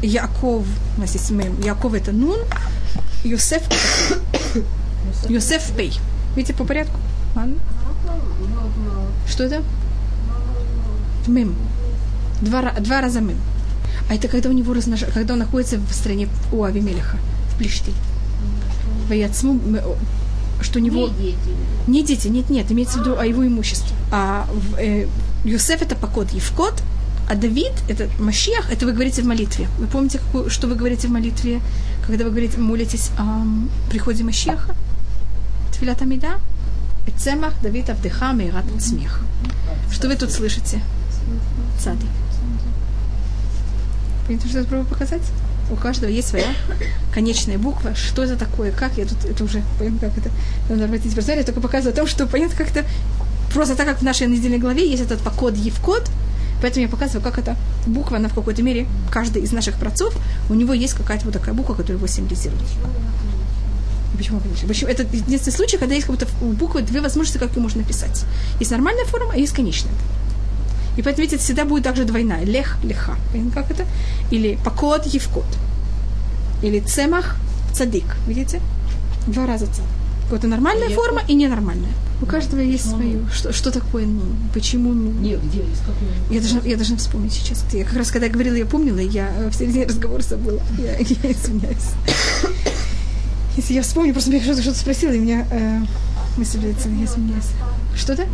[0.01, 0.65] Яков,
[0.97, 1.59] у нас есть мем.
[1.61, 2.39] Яков– это нун.
[3.23, 3.63] Йосеф–
[5.29, 5.99] Йосеф Пей.
[6.35, 6.97] Видите, по порядку?
[7.35, 7.55] Ладно?
[9.27, 9.63] Что это?
[11.27, 11.55] Мем.
[12.41, 13.37] Два, два раза мем.
[14.09, 15.03] А это когда у него размнож...
[15.13, 17.17] когда он находится в стране у Авимелиха,
[17.53, 17.93] в Плешти.
[19.07, 19.59] Ваяцму,
[20.61, 21.07] что у него...
[21.07, 21.37] Не дети.
[21.87, 23.95] Не дети, нет, нет, имеется в виду о его имуществе.
[24.11, 25.07] А э,
[25.43, 26.81] Юсеф это покот Евкот,
[27.29, 29.67] а Давид, это Машиах, это вы говорите в молитве.
[29.79, 31.61] Вы помните, какую, что вы говорите в молитве,
[32.05, 33.43] когда вы говорите, молитесь о
[33.89, 34.75] приходе Машиаха?
[35.71, 36.39] Тфилат Амида?
[37.17, 39.21] Цемах Давид Авдыха Мейрат Смех.
[39.91, 40.81] Что вы тут слышите?
[41.79, 42.09] Цадик.
[44.25, 45.21] Понимаете, что я пробую показать?
[45.71, 46.53] У каждого есть своя
[47.13, 47.95] конечная буква.
[47.95, 48.71] Что это такое?
[48.71, 48.97] Как?
[48.97, 50.29] Я тут это уже понял, как это.
[50.69, 51.37] Надо обратить внимание.
[51.37, 52.85] Я только показываю о том, что понятно, как это
[53.53, 56.09] просто так как в нашей недельной главе есть этот покод Евкод,
[56.61, 57.55] поэтому я показываю, как эта
[57.85, 60.15] буква, она в какой-то мере, каждый из наших працов,
[60.49, 62.63] у него есть какая-то вот такая буква, которая его символизирует.
[64.17, 64.41] Почему?
[64.67, 64.89] Почему?
[64.89, 68.25] Это единственный случай, когда есть как будто буквы две возможности, как ее можно написать.
[68.59, 69.93] Есть нормальная форма, а есть конечная.
[70.97, 72.43] И поэтому, видите, всегда будет также двойная.
[72.43, 73.15] Лех, леха.
[73.31, 73.85] Понятно, как это?
[74.31, 75.45] Или покот, евкот.
[76.61, 77.35] Или цемах,
[77.73, 78.05] цадик.
[78.27, 78.61] Видите?
[79.27, 79.89] Два раза цадик.
[80.29, 81.91] Вот нормальная а форма и ненормальная.
[82.21, 83.19] У каждого есть свое.
[83.33, 84.21] Что, что такое ну?
[84.53, 85.11] Почему ну?
[85.11, 85.81] Нет, где есть
[86.29, 87.65] я должна, я должна вспомнить сейчас.
[87.73, 90.61] Я как раз когда я говорила, я помнила, я в середине разговора забыла.
[90.77, 91.91] Я, я извиняюсь.
[93.57, 95.81] Если я вспомню, просто меня что-то, что-то спросила, и меня э,
[96.37, 97.49] мысль я извиняюсь.
[97.95, 98.25] Что-то?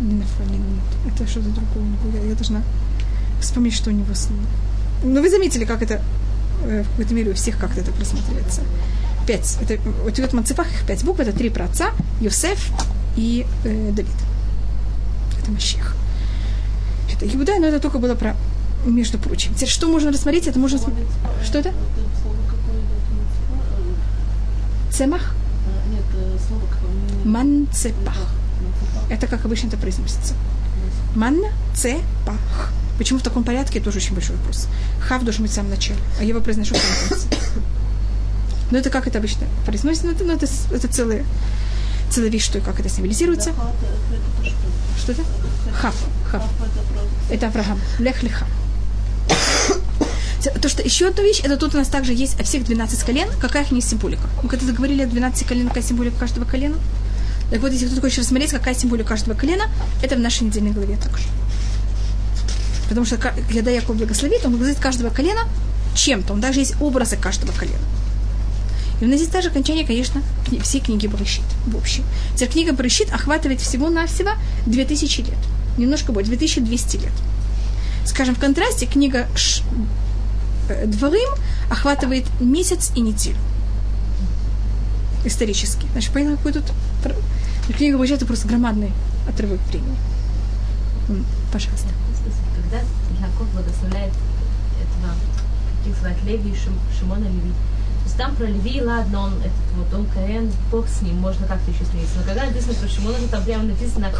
[0.00, 1.12] Не на фоне, нет.
[1.14, 1.86] Это что-то другое.
[2.14, 2.62] Я, я должна
[3.40, 4.46] вспомнить, что у него с ним.
[5.02, 6.02] Ну, вы заметили, как это
[6.64, 8.62] э, в какой-то мере у всех как-то это просматривается.
[9.26, 9.58] Пять.
[9.60, 11.20] Это, у тебя в Мацепах их пять букв.
[11.20, 12.70] Это три про отца, Йосеф
[13.16, 14.14] и э, Давид.
[15.40, 15.94] Это Мащех.
[17.12, 18.36] Это Иуда, но это только было про
[18.86, 19.54] между прочим.
[19.54, 20.46] Теперь что можно рассмотреть?
[20.46, 20.78] Это можно...
[21.44, 21.72] Что это?
[24.92, 25.34] Цемах?
[25.90, 26.04] Нет,
[26.46, 27.24] слово какое?
[27.24, 28.32] Манцепах.
[29.10, 30.34] Это как обычно это произносится.
[31.14, 32.72] Манна, це, пах.
[32.98, 34.66] Почему в таком порядке, тоже очень большой вопрос.
[35.00, 37.26] Хав должен быть в самом начале, а я его произношу в конце.
[38.70, 41.24] Но это как это обычно произносится, но это, но это, это целая,
[42.10, 43.52] целая вещь, что как это символизируется.
[44.98, 45.22] Что это?
[45.74, 45.94] Хав.
[46.30, 46.42] Хав.
[47.30, 47.80] Это Авраам.
[47.98, 48.46] Лех леха.
[50.60, 53.28] То, что еще одна вещь, это тут у нас также есть о всех 12 колен,
[53.40, 54.22] какая их не символика.
[54.42, 56.76] Мы когда-то говорили о 12 колен, какая символика каждого колена.
[57.50, 59.64] Так вот, если кто хочет рассмотреть, какая символика каждого колена,
[60.02, 61.24] это в нашей недельной главе также.
[62.88, 65.42] Потому что когда Яков благословит, он благословит каждого колена
[65.94, 66.32] чем-то.
[66.32, 67.78] Он даже есть образы каждого колена.
[69.00, 70.22] И у нас здесь даже окончание, конечно,
[70.62, 72.02] всей книги Барышит в общем.
[72.34, 74.30] Теперь книга Барышит охватывает всего-навсего
[74.66, 75.38] 2000 лет.
[75.76, 77.12] Немножко больше, 2200 лет.
[78.04, 79.62] Скажем, в контрасте книга Ш...
[80.68, 81.28] Э, Дворым
[81.70, 83.36] охватывает месяц и неделю.
[85.24, 85.86] Исторически.
[85.92, 86.64] Значит, понятно, какой тут
[87.74, 88.92] книга получается просто громадный
[89.28, 89.96] отрывок времени.
[91.52, 91.88] Пожалуйста.
[92.62, 92.78] Когда
[93.20, 97.52] Яков благословляет этого, как их звать, Леви и Шимона Леви,
[98.04, 101.70] есть там про Леви, ладно, он этот вот, он КН, бог с ним, можно как-то
[101.70, 102.18] еще смеяться.
[102.18, 104.10] Но когда написано про Шимона, то там прямо написано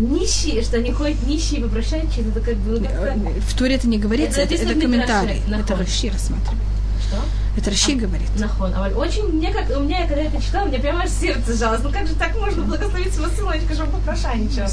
[0.00, 2.80] нищие, что они ходят нищие, вопрошающие, это как бы...
[2.80, 5.42] Ну, как в Туре это не говорится, это, это, это комментарий.
[5.48, 6.62] Это Раши рассматривает.
[7.08, 7.22] Что?
[7.56, 8.28] Это Раши говорит.
[8.38, 8.72] Нахон.
[8.74, 11.54] А очень, мне как, у меня, когда я это читала, у меня прямо аж сердце
[11.54, 11.80] сжалось.
[11.82, 14.66] Ну как же так можно благословить своего сыночка, чтобы попрошайничал?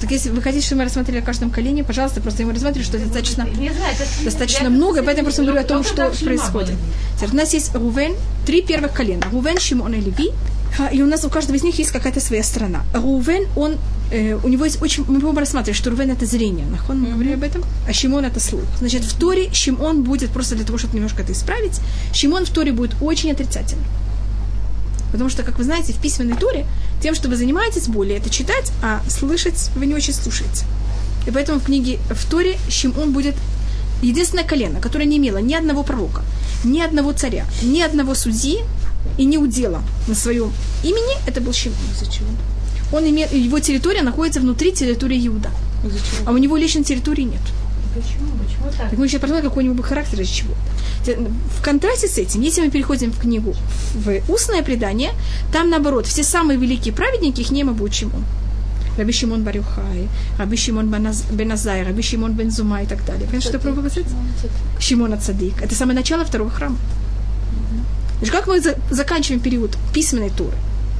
[0.00, 2.96] Так если вы хотите, чтобы мы рассмотрели о каждом колене, пожалуйста, просто ему рассмотрели, что
[2.96, 6.76] это достаточно, знаю, это, достаточно много, поэтому просто говорю о том, что происходит.
[7.30, 8.14] у нас есть Рувен,
[8.46, 9.22] три первых колена.
[9.30, 10.30] Рувен, Шимон и Леви.
[10.92, 12.84] И у нас у каждого из них есть какая-то своя страна.
[12.94, 13.76] Рувен, он
[14.10, 15.04] э, у него есть очень...
[15.06, 16.66] Мы будем рассматривать, что Рувен это зрение.
[16.66, 17.12] Нахон, мы mm-hmm.
[17.12, 17.64] говорили об этом.
[17.86, 18.62] А Шимон это слух.
[18.78, 21.80] Значит, в Торе Шимон будет, просто для того, чтобы немножко это исправить,
[22.14, 23.84] Шимон в Торе будет очень отрицательный.
[25.12, 26.66] Потому что, как вы знаете, в письменной туре
[27.02, 30.64] тем, что вы занимаетесь более, это читать, а слышать вы не очень слушаете.
[31.26, 33.34] И поэтому в книге в Торе Шимон будет
[34.00, 36.22] единственное колено, которое не имело ни одного пророка,
[36.64, 38.60] ни одного царя, ни одного судьи
[39.18, 41.78] и ни удела на своем имени, это был Шимон.
[41.98, 42.24] Зачем?
[42.92, 45.50] Он имеет, его территория находится внутри территории Иуда.
[45.84, 46.26] Зачем?
[46.26, 47.40] А у него личной территории нет.
[47.94, 48.32] Почему?
[48.38, 48.90] Почему так?
[48.90, 50.54] Так мы сейчас посмотрим, какой у него характер из чего.
[51.04, 53.54] В контрасте с этим, если мы переходим в книгу
[53.94, 55.10] в устное предание,
[55.52, 58.22] там наоборот, все самые великие праведники, их не будет чему.
[58.96, 60.88] Раби Шимон Барюхай, Раби Шимон
[61.32, 63.24] Беназай, Раби Шимон Бензума и так далее.
[63.24, 64.10] Понимаете, что я пробую сказать?
[64.78, 65.62] Шимона Цадик.
[65.62, 66.76] Это самое начало второго храма.
[68.22, 70.54] Значит, как мы за, заканчиваем период письменной туры?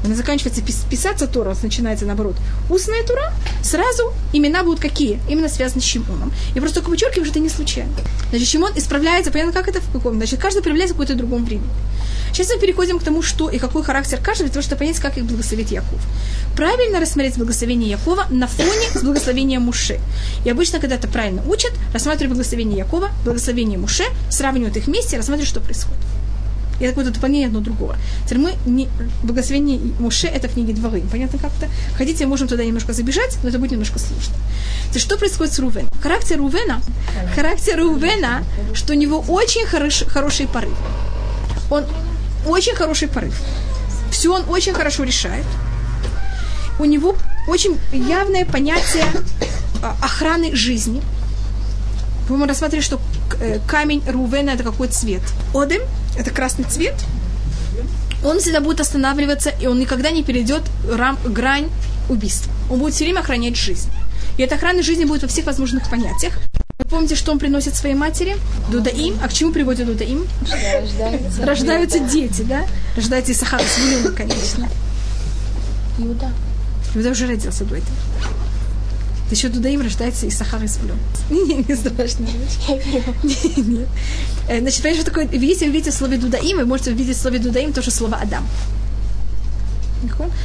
[0.05, 2.35] Она заканчивается писаться Тора, у нас начинается наоборот.
[2.69, 3.33] Устная Тура,
[3.63, 5.21] сразу имена будут какие?
[5.29, 6.33] Именно связаны с Шимоном.
[6.57, 7.93] И просто только подчеркиваю, что это не случайно.
[8.31, 10.17] Значит, Шимон исправляется, понятно, как это в каком?
[10.17, 11.71] Значит, каждый проявляется в каком-то другом времени.
[12.33, 15.17] Сейчас мы переходим к тому, что и какой характер каждого, для того, чтобы понять, как
[15.17, 16.01] их благословить Яков.
[16.57, 20.01] Правильно рассмотреть благословение Якова на фоне с благословением Муше.
[20.45, 25.49] И обычно, когда это правильно учат, рассматривают благословение Якова, благословение Муше, сравнивают их вместе рассматривают,
[25.49, 26.01] что происходит.
[26.81, 27.97] И это какое-то дополнение одно другого.
[28.25, 28.89] Теперь мы не...
[29.23, 31.03] Благословение Муше– это книги дворы.
[31.11, 31.69] Понятно как-то?
[31.97, 34.35] Хотите, можем туда немножко забежать, но это будет немножко сложно.
[34.89, 35.91] Теперь что происходит с Рувеном?
[36.03, 36.81] Характер Рувена,
[37.35, 40.77] характер Рувена, что у него очень хорош, хороший порыв.
[41.71, 41.85] Он
[42.47, 43.41] очень хороший порыв.
[44.11, 45.47] Все он очень хорошо решает.
[46.79, 47.17] У него
[47.49, 49.05] очень явное понятие
[49.83, 51.03] а, охраны жизни.
[52.29, 53.01] Мы рассмотрели, что
[53.41, 55.23] э, камень Рувена это какой цвет?
[55.55, 55.83] Одем
[56.17, 56.95] это красный цвет,
[58.25, 61.69] он всегда будет останавливаться, и он никогда не перейдет рам, грань
[62.09, 62.53] убийства.
[62.71, 63.91] Он будет все время охранять жизнь.
[64.39, 66.35] И эта охрана жизни будет во всех возможных понятиях.
[66.79, 68.37] Вы помните, что он приносит своей матери?
[68.71, 69.19] Дудаим.
[69.23, 70.27] А к чему приводит Дудаим?
[70.41, 72.65] Рождаются, Рождаются дети, да?
[72.97, 74.69] Рождается Исахар с конечно.
[75.99, 76.31] Иуда.
[76.95, 77.97] Иуда уже родился до этого.
[79.33, 80.79] Еще Дудаим рождается из Сахара из
[81.31, 82.27] Не, не страшно.
[83.23, 83.89] Нет, нет.
[84.47, 87.21] Э, значит, понимаешь, что такое, если вы видите в слове Дудаим, вы можете увидеть в
[87.21, 88.47] слове Дудаим тоже слово Адам.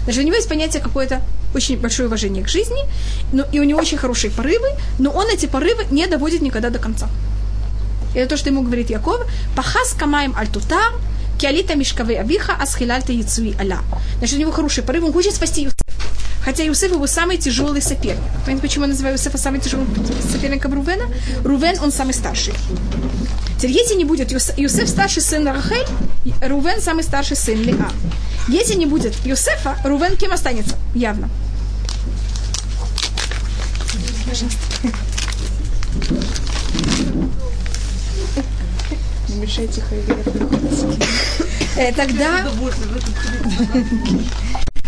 [0.05, 1.21] Значит, у него есть понятие какое-то
[1.53, 2.79] очень большое уважение к жизни,
[3.33, 4.69] но, и у него очень хорошие порывы,
[4.99, 7.09] но он эти порывы не доводит никогда до конца.
[8.15, 9.19] И это то, что ему говорит Яков.
[9.53, 10.93] Пахас камаем альтутар,
[11.37, 13.79] киалита мишкавы авиха, асхилальта яцуи аля.
[14.19, 15.67] Значит, у него хороший порыв, он хочет спасти.
[16.47, 18.23] Хотя Юсеф его самый тяжелый соперник.
[18.45, 19.85] Понимаете, почему я называю Юсефа самым тяжелым
[20.31, 21.03] соперником Рувена?
[21.43, 22.53] Рувен, он самый старший.
[23.57, 25.85] Теперь, если не будет Юсеф старший сын Рахель,
[26.41, 27.91] Рувен самый старший сын Леа.
[28.47, 30.77] Если не будет Юсефа, Рувен кем останется?
[30.95, 31.29] Явно.
[39.27, 40.17] Не мешайте Хайвер.
[41.75, 42.47] Э, тогда...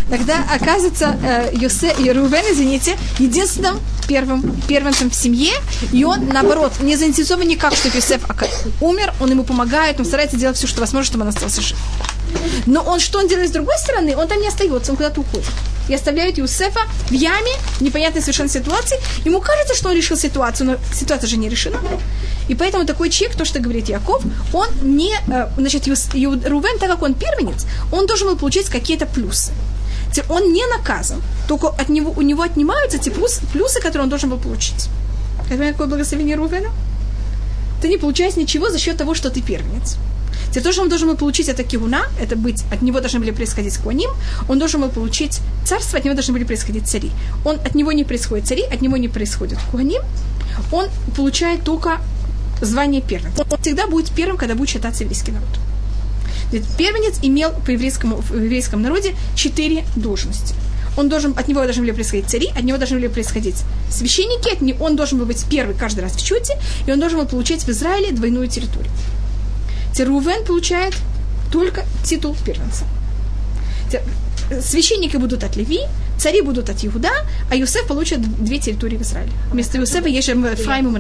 [0.10, 5.54] Тогда оказывается э, Йосе, Рувен, извините, единственным первым первенцем в семье,
[5.93, 8.24] и он, наоборот, не заинтересован никак, что Йосеф
[8.82, 11.78] умер, он ему помогает, он старается делать все, что возможно, чтобы он остался жив.
[12.65, 14.15] Но он что он делает с другой стороны?
[14.15, 15.48] Он там не остается, он куда-то уходит.
[15.88, 18.98] И оставляет Юсефа в яме, в непонятной совершенно ситуации.
[19.26, 21.80] Ему кажется, что он решил ситуацию, но ситуация же не решена.
[22.48, 27.02] И поэтому такой человек, то, что говорит Яков, он не, э, значит, Рувен, так как
[27.02, 29.52] он первенец, он должен был получить какие-то плюсы
[30.30, 34.30] он не наказан, только от него, у него отнимаются те плюсы, плюсы, которые он должен
[34.30, 34.89] был получить.
[35.50, 36.69] Это какое благословение Рувена?
[37.82, 39.98] Ты не получаешь ничего за счет того, что ты первенец.
[40.50, 43.32] Теперь то, что он должен был получить, это кивуна, это быть, от него должны были
[43.32, 44.10] происходить куаним,
[44.48, 47.12] он должен был получить царство, от него должны были происходить цари.
[47.45, 50.02] Он, от него не происходит цари, от него не происходит куаним,
[50.72, 52.00] он получает только
[52.62, 53.45] звание первенца.
[53.50, 55.50] Он всегда будет первым, когда будет считаться еврейский народ.
[56.78, 60.56] Первенец имел по еврейскому, в еврейском народе четыре должности.
[60.98, 64.62] Он должен, от него должны были происходить цари, от него должны были происходить священники, от
[64.62, 66.58] него, он должен был быть первый каждый раз в чете,
[66.88, 68.92] и он должен был получать в Израиле двойную территорию.
[69.94, 70.96] Терувен получает
[71.52, 72.86] только титул первенца.
[73.92, 74.04] Те-
[74.62, 75.82] Священники будут от Леви,
[76.18, 77.12] цари будут от Иуда,
[77.52, 79.32] а Юсеф получит две территории в Израиле.
[79.52, 80.92] Вместо Юсефа есть Ефраим и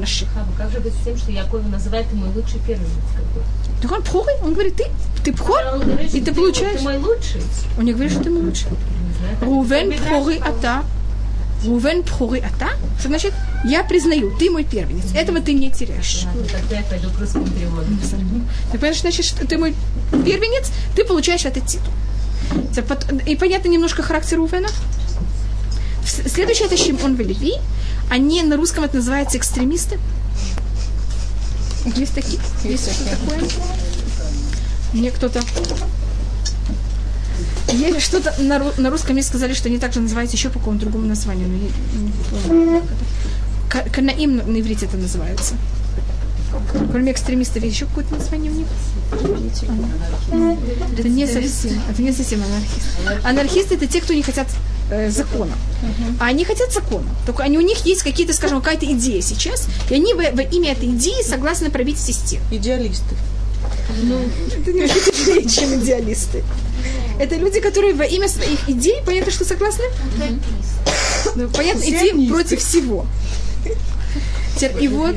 [0.57, 2.89] как же быть с тем, что Яков называет мой лучший первенец?
[3.81, 4.85] Так он пхоры, он говорит, ты,
[5.23, 6.79] ты пхор, говорит, и ты получаешь.
[6.79, 7.41] Ты мой лучший.
[7.77, 8.67] Он не говорит, что ты мой лучший.
[9.41, 10.57] Рувен Мидраш пхоры сказал.
[10.57, 10.83] ата.
[11.65, 12.69] Рувен пхоры ата.
[12.99, 13.33] Что значит?
[13.65, 15.13] Я признаю, ты мой первенец.
[15.13, 16.25] Этого ты не теряешь.
[16.51, 17.87] Тогда я пойду к русскому переводу.
[18.71, 19.75] Ты понимаешь, значит, что ты мой
[20.11, 21.93] первенец, ты получаешь этот титул.
[23.25, 24.69] И понятно немножко характер Рувена.
[26.05, 27.53] Следующее это Шимон Велеви.
[28.09, 29.99] Они на русском это называется экстремисты.
[31.85, 32.39] Есть такие?
[32.63, 33.39] Есть что такое?
[34.93, 35.41] Мне кто-то...
[37.71, 41.05] Еле что-то на, на русском мне сказали, что они также называются еще по какому-то другому
[41.05, 41.47] названию.
[41.47, 41.71] но я не
[42.47, 42.83] помню,
[43.93, 45.55] Канаим на иврите это называется.
[46.91, 48.67] Кроме экстремистов, есть еще какое-то название у них?
[50.97, 53.27] Это не совсем, это не совсем анархисты.
[53.27, 54.47] Анархисты это те, кто не хотят
[54.89, 55.53] э, закона.
[56.19, 57.07] А они хотят закона.
[57.25, 60.71] Только они, у них есть какие-то, скажем, какая-то идея сейчас, и они во, во имя
[60.71, 62.43] этой идеи согласны пробить систему.
[62.51, 63.15] Идеалисты.
[64.57, 66.43] Это немножко тяжелее, чем идеалисты.
[67.19, 69.83] Это люди, которые во имя своих идей, понятно, что согласны?
[71.35, 73.05] Ну, понятно, идти против всего.
[74.79, 75.15] И вот...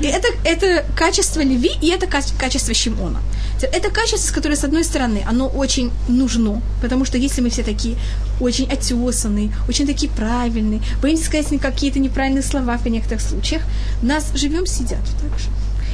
[0.00, 3.20] И это, это качество Леви, и это каче- качество Шимона.
[3.62, 7.96] Это качество, которое, с одной стороны, оно очень нужно, потому что если мы все такие
[8.40, 13.62] очень отесанные, очень такие правильные, боимся сказать какие-то неправильные слова в некоторых случаях,
[14.02, 15.48] нас живем, сидят так же.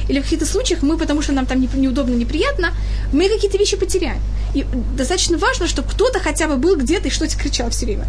[0.09, 2.73] Или в каких-то случаях мы, потому что нам там не- неудобно, неприятно,
[3.13, 4.21] мы какие-то вещи потеряем.
[4.53, 4.65] И
[4.97, 8.07] достаточно важно, чтобы кто-то хотя бы был где-то и что-то кричал все время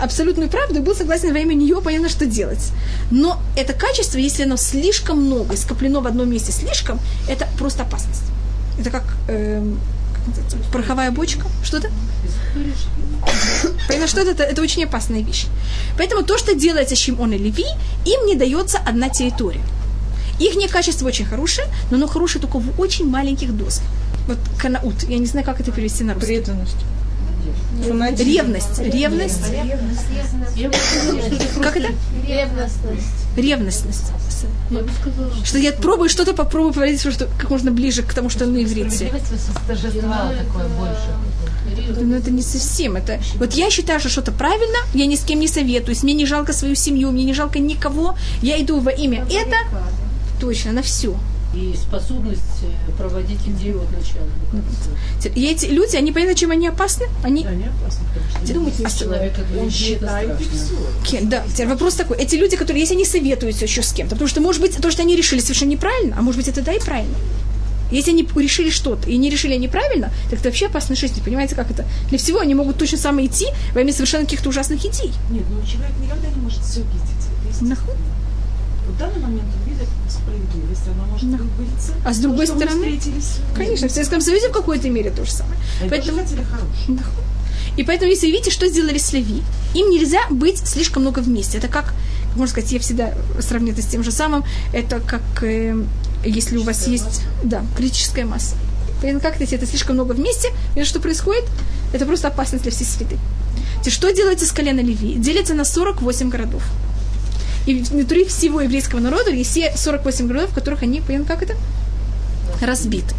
[0.00, 2.72] абсолютную правду и был согласен во имя нее, понятно, что делать.
[3.10, 8.24] Но это качество, если оно слишком много скоплено в одном месте слишком, это просто опасность.
[8.82, 11.46] Это как, называется, пороховая бочка.
[11.62, 11.88] Что-то?
[13.86, 15.46] Понятно, что это, это очень опасная вещь.
[15.96, 17.66] Поэтому то, что делается Шимон и Леви,
[18.04, 19.62] им не дается одна территория.
[20.40, 23.84] Их качество очень хорошее, но оно хорошее только в очень маленьких дозах.
[24.26, 26.38] Вот канаут, я не знаю, как это перевести на русский.
[26.38, 26.76] Преданность.
[27.86, 28.28] Фанатизм.
[28.28, 29.40] Ревность, ревность.
[31.62, 31.88] Как это?
[32.26, 33.21] Ревностность.
[33.36, 34.12] Ревностность.
[34.70, 35.44] Я бы сказала.
[35.44, 39.06] Что я пробую что-то, попробую говорить, что как можно ближе к тому, что на иврите.
[39.06, 42.00] Справедливость восторжествовала такое больше.
[42.00, 42.96] Но это не совсем.
[42.96, 43.20] Это...
[43.36, 46.52] Вот я считаю, что что-то правильно, я ни с кем не советуюсь, мне не жалко
[46.52, 48.16] свою семью, мне не жалко никого.
[48.42, 49.56] Я иду во имя это
[50.40, 51.14] точно на все.
[51.54, 54.26] И способность э, проводить идею от начала.
[55.34, 57.06] И эти люди, они понятно, чем они опасны?
[57.22, 60.76] Они Они опасны, потому что думаете, если человек Он это считает и все.
[61.04, 62.18] Кен, да, теперь вопрос такой.
[62.18, 65.02] Эти люди, которые, если они советуются еще с кем-то, потому что, может быть, то, что
[65.02, 67.16] они решили совершенно неправильно, а может быть, это да и правильно.
[67.90, 71.22] Если они решили что-то и не решили неправильно, так это вообще опасная жизнь.
[71.22, 71.84] Понимаете, как это?
[72.08, 75.12] Для всего они могут точно самое идти во имя совершенно каких-то ужасных идей.
[75.30, 77.60] Нет, ну человек никогда не может все видеть.
[77.60, 77.94] Нахуй.
[78.88, 79.71] В данный момент он
[80.08, 81.38] справедливость, она может Да.
[81.58, 81.92] быть.
[82.04, 83.00] А с другой мы стороны.
[83.54, 85.56] Конечно, в Советском Союзе в какой-то мере то же самое.
[85.80, 86.46] Они Поэтому- тоже хотели.
[86.88, 87.24] Нахуй.
[87.76, 89.42] И поэтому, если видите, что сделали с Леви,
[89.74, 91.56] им нельзя быть слишком много вместе.
[91.58, 91.94] Это как,
[92.36, 95.76] можно сказать, я всегда сравню это с тем же самым, это как э,
[96.24, 98.56] если у вас есть, да, критическая масса.
[99.00, 101.44] Понятно, как если это слишком много вместе, и что происходит?
[101.92, 103.16] Это просто опасность для всей среды.
[103.88, 105.14] Что делается с колена Леви?
[105.14, 106.62] Делится на 48 городов.
[107.66, 111.56] И внутри всего еврейского народа есть все 48 городов, в которых они, понятно, как это?
[112.60, 113.14] Разбиты.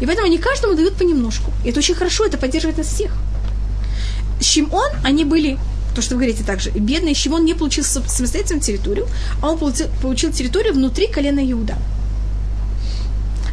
[0.00, 1.50] И поэтому они каждому дают понемножку.
[1.64, 3.12] И это очень хорошо, это поддерживает нас всех.
[4.40, 5.58] Шимон, они были,
[5.94, 9.08] то, что вы говорите также, бедный Шимон не получил сам- самостоятельную территорию,
[9.42, 11.76] а он получил территорию внутри колена Иуда.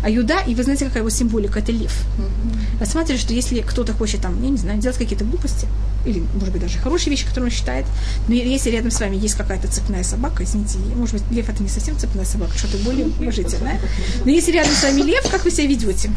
[0.06, 1.92] А Юда, и вы знаете, какая его символика, это лев.
[2.80, 5.68] Рассматривали, что если кто-то хочет там, я не знаю, делать какие-то глупости,
[6.06, 7.88] или, может быть, даже хорошие вещи, которые он считает,
[8.28, 11.70] но если рядом с вами есть какая-то цепная собака, извините, может быть, лев это не
[11.70, 13.82] совсем цепная собака, что-то более уважительное,
[14.24, 16.12] но если рядом с вами лев, как вы себя ведете?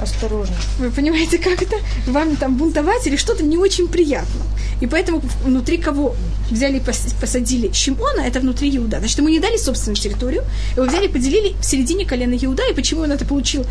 [0.00, 0.54] Осторожно.
[0.78, 1.76] Вы понимаете, как это?
[2.06, 4.42] Вам там бунтовать или что-то не очень приятно.
[4.80, 6.14] И поэтому внутри кого
[6.50, 8.98] взяли и пос- посадили Шимона, это внутри Иуда.
[8.98, 10.44] Значит, ему не дали собственную территорию,
[10.76, 12.62] его взяли и поделили в середине колена Иуда.
[12.70, 13.64] И почему он это получил,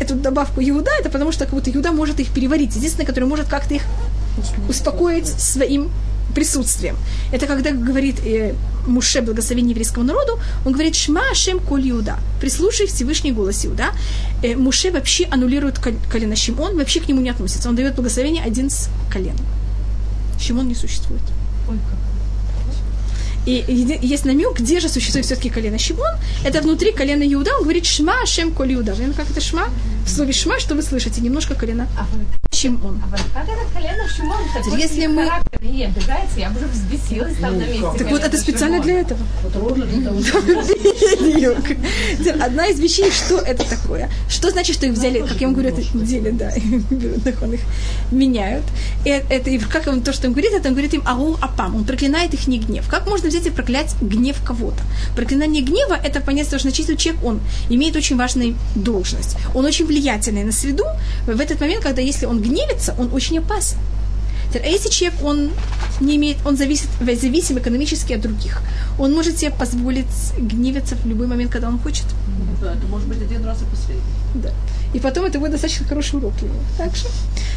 [0.00, 2.74] эту добавку Иуда, это потому что как будто Иуда может их переварить.
[2.76, 3.82] Единственное, который может как-то их
[4.68, 5.90] успокоить своим
[6.34, 6.96] присутствием.
[7.32, 8.54] Это когда говорит э,
[8.88, 12.18] Муше благословение еврейскому народу, он говорит «Шма Ашем коль Иуда».
[12.40, 13.90] Прислушай Всевышний голос Иуда.
[14.42, 17.68] Э, Муше вообще аннулирует кол- колено Шимон, вообще к нему не относится.
[17.68, 19.36] Он дает благословение один с колен.
[20.40, 21.22] Шимон не существует.
[21.68, 22.07] Ой, как
[23.48, 23.64] И
[24.02, 26.04] есть намек, где же существует все-таки колено Шимон.
[26.44, 27.50] Это внутри колена Иуда.
[27.56, 28.92] Он говорит Шма, Шем, Коль Иуда.
[28.92, 29.68] Вы как это Шма?
[30.04, 31.22] В слове Шма, что вы слышите?
[31.22, 32.06] Немножко колено А
[32.54, 33.02] Шимон.
[33.10, 34.36] а как это колено Шимон?
[34.54, 37.86] Такой Если мы- характер не обижается, я бы уже взбесилась там на месте.
[37.96, 39.20] Так вот, это специально для этого.
[42.42, 44.10] Одна из вещей, что это такое.
[44.28, 46.52] Что значит, что их взяли, как я вам говорю, это делят, да,
[47.42, 47.60] он их
[48.10, 48.64] меняют.
[49.04, 51.76] И это, и как он, то, что он говорит, это он говорит им агу апам,
[51.76, 52.86] он проклинает их не гнев.
[52.88, 54.82] Как можно взять и проклять гнев кого-то?
[55.14, 59.36] Проклинание гнева, это понятно, что значит, человек, он имеет очень важную должность.
[59.54, 60.84] Он очень влиятельный на среду
[61.26, 63.78] в этот момент, когда если он гневится, он очень опасен.
[64.54, 65.50] А если человек, он
[66.00, 68.62] не имеет, он зависит, зависим экономически от других,
[68.98, 70.06] он может себе позволить
[70.38, 72.06] гневиться в любой момент, когда он хочет.
[72.62, 74.02] Да, это может быть один раз и последний.
[74.34, 74.50] Да.
[74.94, 76.60] И потом это будет достаточно хороший урок для него.
[76.78, 77.08] Так что.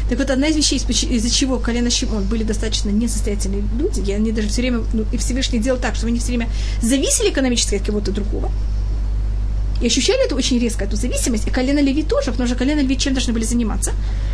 [0.08, 4.12] Так вот, одна из вещей, из- из-за чего колено Шимон были достаточно несостоятельные люди, и
[4.12, 6.48] они даже все время, ну, и Всевышний делал так, что они все время
[6.82, 8.50] зависели экономически от кого-то другого.
[9.82, 11.46] И ощущали это очень резко, эту зависимость.
[11.48, 13.92] И колено Леви тоже, потому что колено Леви чем должны были заниматься?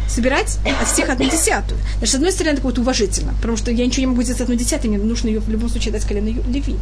[0.08, 1.80] Собирать от всех одну десятую.
[2.00, 4.42] Даже с одной стороны, это вот уважительно, потому что я ничего не могу сделать с
[4.42, 6.76] одной десятой, мне нужно ее в любом случае дать колено Леви.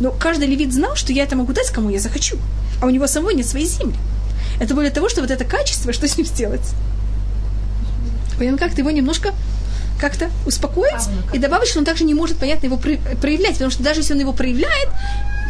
[0.00, 2.36] Но каждый левит знал, что я это могу дать, кому я захочу.
[2.80, 3.96] А у него самого нет своей земли.
[4.60, 6.74] Это для того, что вот это качество, что с ним сделать?
[8.38, 9.34] Понятно, как-то его немножко
[10.00, 13.82] как-то успокоить и добавить, что он также не может, понятно, его про- проявлять, потому что
[13.82, 14.88] даже если он его проявляет,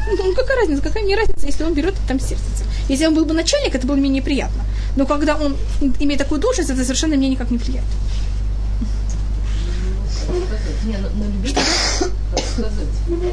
[0.07, 2.65] ну какая разница, какая мне разница, если он берет и там сердце.
[2.89, 4.65] Если он был бы начальник, это было менее приятно.
[4.97, 5.57] Но когда он
[6.01, 7.87] имеет такую должность, это совершенно мне никак не влияет.
[10.85, 12.89] Не, ну, ну, любить Как сказать?
[13.09, 13.33] Него.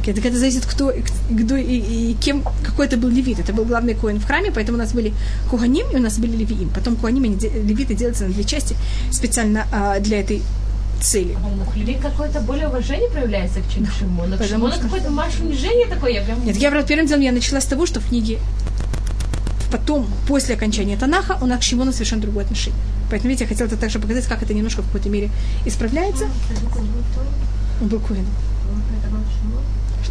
[0.00, 3.38] Окей, так это зависит, кто, кто и, и кем, какой это был левит.
[3.38, 5.12] Это был главный коин в храме, поэтому у нас были
[5.50, 6.70] куганим и у нас были левиим.
[6.74, 8.76] Потом куганим и левиты делятся на две части
[9.10, 10.42] специально а, для этой
[11.00, 11.36] цели.
[11.74, 13.64] У людей какое-то более уважение проявляется к.
[14.36, 16.44] К Потому Шимону что- какое-то марш унижение такое, я прям...
[16.44, 18.38] Нет, я первым делом я начала с того, что в книге
[19.70, 22.78] потом, после окончания Танаха, у нас к Шимону совершенно другое отношение.
[23.10, 25.30] Поэтому, видите, я хотела это также показать, как это немножко в какой-то мере
[25.64, 26.24] исправляется.
[27.80, 28.26] Он был коином.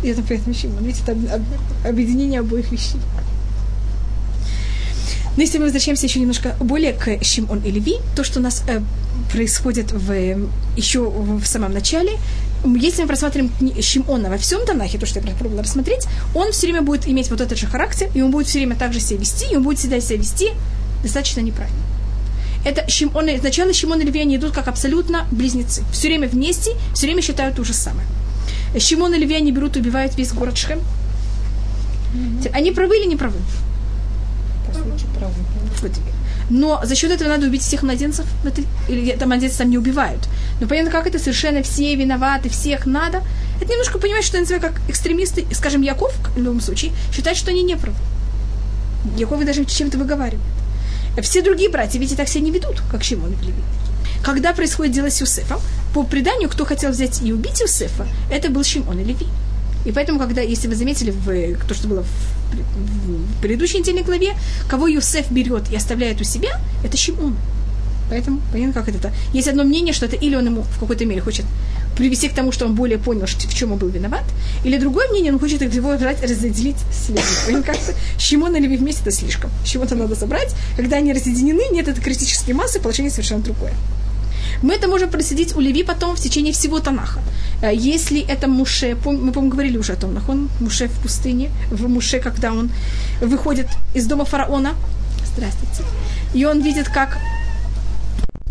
[0.03, 0.83] И это поэтому Шимон.
[0.83, 2.99] Видите, это об- об- объединение обоих вещей.
[5.35, 8.63] Но если мы возвращаемся еще немножко более к Шимон и Леви, то, что у нас
[8.67, 8.79] э,
[9.31, 10.37] происходит в, э,
[10.77, 12.13] еще в, самом начале,
[12.63, 16.81] если мы просматриваем Шимона во всем Танахе, то, что я пробовала рассмотреть, он все время
[16.81, 19.55] будет иметь вот этот же характер, и он будет все время также себя вести, и
[19.57, 20.51] он будет всегда себя вести
[21.03, 21.79] достаточно неправильно.
[22.63, 25.83] Это Шимон, и- сначала Шимон и Леви, они идут как абсолютно близнецы.
[25.91, 28.07] Все время вместе, все время считают то же самое.
[28.79, 30.79] Шимон и Леви, они берут и убивают весь город Шхем.
[32.53, 33.37] Они правы или не правы?
[36.49, 38.25] Но за счет этого надо убить всех младенцев,
[38.87, 40.27] или там младенцев там не убивают.
[40.59, 43.23] Но понятно, как это совершенно все виноваты, всех надо.
[43.59, 47.51] Это немножко понимать, что я называю как экстремисты, скажем, Яков, в любом случае, считает, что
[47.51, 47.97] они не правы.
[49.17, 50.41] Яков даже чем-то выговаривает.
[51.21, 53.63] Все другие братья, и так себя не ведут, как Шимон и Леви.
[54.23, 55.59] Когда происходит дело с Юсефом,
[55.93, 59.27] по преданию, кто хотел взять и убить Юсефа, это был Шимон и Леви.
[59.85, 62.03] И поэтому, когда, если вы заметили, в, то, что было
[62.55, 64.33] в, предыдущей недельной главе,
[64.67, 67.35] кого Юсеф берет и оставляет у себя, это Шимон.
[68.09, 69.11] Поэтому, понятно, как это?
[69.33, 71.45] Есть одно мнение, что это или он ему в какой-то мере хочет
[71.95, 74.23] привести к тому, что он более понял, в чем он был виноват,
[74.63, 77.25] или другое мнение, он хочет его разделить следует.
[77.45, 79.49] Понятно, как-то Шимон и вместе это слишком.
[79.65, 80.53] Шимона надо собрать.
[80.75, 83.73] Когда они разъединены, нет этой критической массы, положение совершенно другое.
[84.61, 87.19] Мы это можем проследить у Леви потом в течение всего Танаха.
[87.61, 91.87] Э, Если это Муше, мы, по-моему, говорили уже о том, нахон, Муше в пустыне, в
[91.87, 92.69] Муше, когда он
[93.21, 94.75] выходит из дома фараона,
[95.35, 95.83] здравствуйте,
[96.33, 97.17] и он видит, как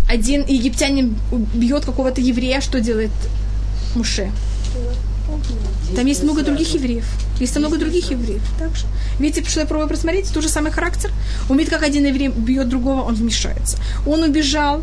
[0.08, 1.16] один египтянин
[1.54, 3.12] бьет какого-то еврея, что делает
[3.94, 4.30] Муше?
[5.96, 7.04] Там есть много других евреев.
[7.40, 8.42] Есть много других евреев.
[8.58, 8.86] Так что,
[9.18, 10.32] видите, что я пробую просмотреть?
[10.32, 11.10] Тот же самый характер.
[11.48, 13.78] Он как один еврей бьет другого, он вмешается.
[14.06, 14.82] Он убежал,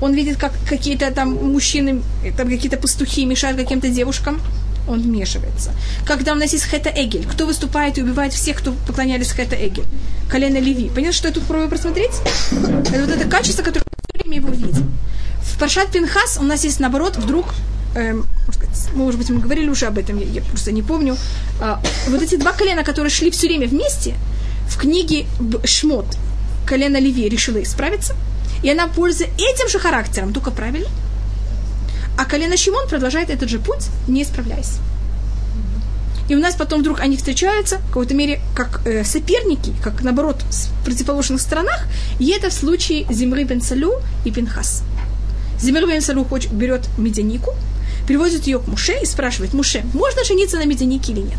[0.00, 2.02] он видит, как какие-то там мужчины,
[2.36, 4.40] там какие-то пастухи мешают каким-то девушкам,
[4.88, 5.72] он вмешивается.
[6.06, 9.84] Когда у нас есть Хета Эгель, кто выступает и убивает всех, кто поклонялись Хета Эгель?
[10.30, 10.90] Колено Леви.
[10.94, 12.12] Понятно, что я тут пробую просмотреть?
[12.50, 14.92] Это вот это качество, которое мы все время его видим.
[15.42, 17.54] В Паршат Пинхас у нас есть, наоборот, вдруг,
[17.94, 18.26] эм,
[18.94, 21.16] может быть, мы говорили уже об этом, я, я просто не помню,
[21.60, 24.14] а, вот эти два колена, которые шли все время вместе,
[24.68, 25.26] в книге
[25.64, 26.06] Шмот
[26.66, 28.14] колено Леви решила исправиться,
[28.62, 30.88] и она пользуется этим же характером, только правильно.
[32.16, 34.78] А колено Шимон продолжает этот же путь, не исправляясь.
[36.28, 40.42] И у нас потом вдруг они встречаются, в какой-то мере, как э, соперники, как, наоборот,
[40.42, 41.86] в противоположных сторонах.
[42.18, 43.62] И это в случае Зимры бен
[44.24, 44.82] и Пинхас.
[45.58, 47.54] Зимры бен хочет, берет медянику,
[48.06, 51.38] приводит ее к Муше и спрашивает, Муше, можно жениться на Медянике или нет?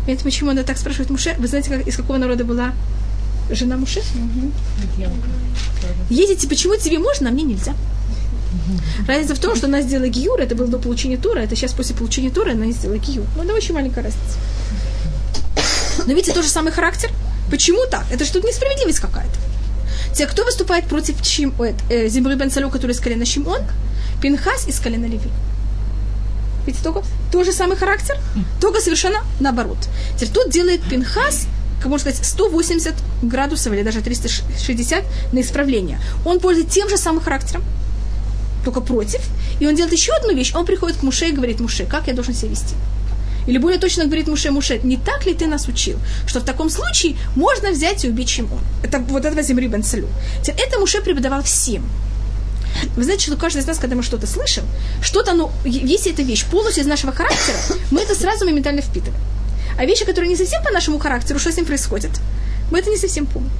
[0.00, 1.34] Понимаете, почему она так спрашивает Муше?
[1.38, 2.72] Вы знаете, как, из какого народа была
[3.50, 4.02] жена Муше?
[6.10, 7.74] Едете, почему тебе можно, а мне нельзя?
[9.06, 11.94] Разница в том, что она сделала гиюр, это было до получения тура, это сейчас после
[11.94, 13.26] получения тура она сделала гиюр.
[13.36, 14.38] Ну, это очень маленькая разница.
[16.06, 17.10] Но видите, тот же самый характер.
[17.50, 18.04] Почему так?
[18.10, 19.38] Это тут несправедливость какая-то.
[20.14, 23.60] Те, кто выступает против Чим, э, Зимры Бен Салю, который из колена Шимон,
[24.22, 25.30] Пинхас из колена Леви.
[26.66, 28.16] Видите, только тот же самый характер,
[28.60, 29.78] только совершенно наоборот.
[30.16, 31.46] Теперь тут делает Пинхас,
[31.78, 36.00] как можно сказать, 180 градусов или даже 360 на исправление.
[36.24, 37.62] Он пользуется тем же самым характером,
[38.64, 39.20] только против.
[39.60, 40.52] И он делает еще одну вещь.
[40.54, 42.74] Он приходит к Муше и говорит, Муше, как я должен себя вести?
[43.46, 46.68] Или более точно говорит Муше, Муше, не так ли ты нас учил, что в таком
[46.68, 48.58] случае можно взять и убить Шимон?
[48.82, 49.84] Это вот этого Земри Бен.
[50.46, 51.84] Это Муше преподавал всем.
[52.96, 54.64] Вы знаете, что каждый из нас, когда мы что-то слышим,
[55.00, 57.56] что-то, ну, если эта вещь полностью из нашего характера,
[57.90, 59.22] мы это сразу моментально впитываем.
[59.78, 62.10] А вещи, которые не совсем по нашему характеру, что с ним происходит,
[62.70, 63.50] мы это не совсем помним.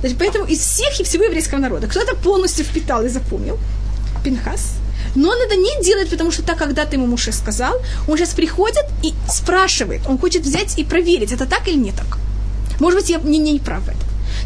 [0.00, 3.58] Значит, поэтому из всех и всего еврейского народа кто-то полностью впитал и запомнил,
[4.22, 4.74] Пинхас,
[5.14, 7.74] но он это не делает, потому что так когда-то ему муж сказал,
[8.08, 12.18] он сейчас приходит и спрашивает, он хочет взять и проверить, это так или не так.
[12.80, 14.00] Может быть, я не, не прав в этом.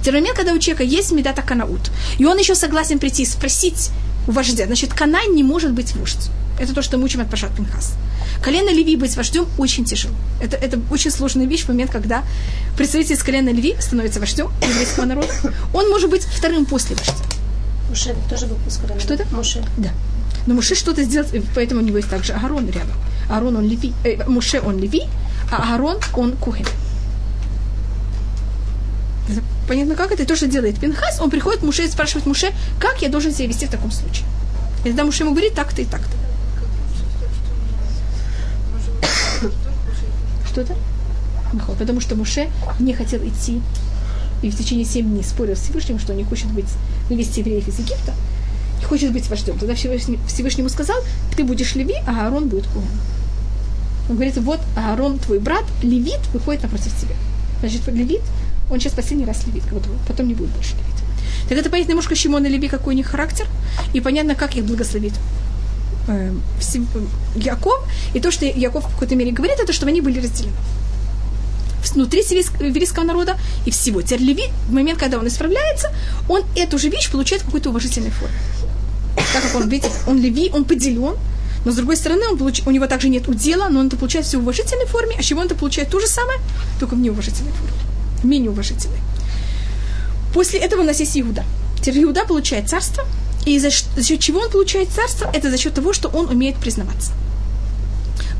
[0.04, 3.90] Тем момент, когда у человека есть медата канаут, и он еще согласен прийти и спросить
[4.26, 6.30] у вождя, значит, канай не может быть вождь.
[6.58, 7.94] Это то, что мы учим от Пашат Пинхас.
[8.42, 10.14] Колено Леви быть вождем очень тяжело.
[10.40, 12.24] Это, это очень сложная вещь в момент, когда
[12.76, 15.28] представитель из колена Леви становится вождем еврейского народа.
[15.72, 17.14] Он может быть вторым после вождя.
[17.88, 19.00] Муше тоже был из колена.
[19.00, 19.24] Что это?
[19.34, 19.64] Муше.
[19.76, 19.90] Да.
[20.46, 22.96] Но Муше что-то сделал, поэтому у него есть также Аарон рядом.
[23.28, 25.02] Аарон он Леви, э, Муше он Леви,
[25.50, 26.66] а Аарон он Кухин.
[29.68, 30.22] Понятно, как это?
[30.22, 33.32] И то, что делает Пинхас, он приходит к Муше и спрашивает Муше, как я должен
[33.32, 34.24] себя вести в таком случае.
[34.84, 36.17] И тогда Муше ему говорит так-то и так-то.
[40.58, 40.76] Что это?
[41.78, 42.48] Потому что Муше
[42.80, 43.62] не хотел идти
[44.42, 46.66] и в течение семь дней спорил с Всевышним, что он не хочет быть,
[47.08, 48.12] вывести евреев из Египта,
[48.80, 49.56] и хочет быть вождем.
[49.56, 50.96] Тогда Всевышний, Всевышнему сказал,
[51.36, 52.84] ты будешь Леви, а Аарон будет Куэн.
[54.08, 57.14] Он говорит, вот Аарон, твой брат, Левит, выходит напротив тебя.
[57.60, 58.22] Значит, Левит,
[58.70, 61.48] он сейчас последний раз Левит, вот, потом не будет больше Левит.
[61.48, 63.46] Так это понятно немножко Шимон и Леви, какой у них характер,
[63.92, 65.14] и понятно, как их благословит
[66.08, 66.32] э,
[67.36, 67.80] Яков.
[68.14, 70.56] И то, что Яков в какой-то мере говорит, это, чтобы они были разделены
[71.94, 74.02] внутри еврейского народа и всего.
[74.02, 75.88] Теперь Леви, в момент, когда он исправляется,
[76.28, 78.36] он эту же вещь получает в какой-то уважительной форме.
[79.32, 81.16] Так как он, видите, он Леви, он поделен,
[81.64, 82.62] но с другой стороны, он получ...
[82.66, 85.40] у него также нет удела, но он это получает все в уважительной форме, а чего
[85.40, 86.38] он это получает то же самое,
[86.78, 87.72] только в неуважительной форме.
[88.22, 88.98] Менее уважительной.
[90.32, 91.44] После этого у нас есть Иуда.
[91.80, 93.04] Теперь Иуда получает царство,
[93.48, 95.30] и за, за счет чего он получает царство?
[95.32, 97.12] Это за счет того, что он умеет признаваться.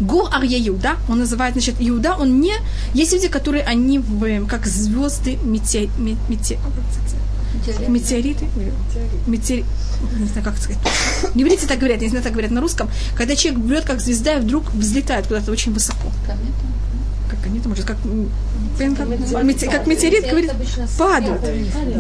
[0.01, 2.55] Гур Арья Иуда, он называет, значит, Иуда, он не...
[2.95, 6.59] Есть люди, которые, они в, как звезды мете, мете,
[7.89, 8.47] метеориты,
[9.27, 9.67] метеориты,
[10.19, 10.79] не знаю, как сказать.
[11.35, 12.89] Не говорите так говорят, не знаю, так говорят на русском.
[13.17, 16.13] Когда человек берет как звезда и вдруг взлетает куда-то очень высоко.
[17.29, 17.97] Как комета, может, как,
[18.77, 20.53] как метеорит говорит,
[20.99, 21.43] падают.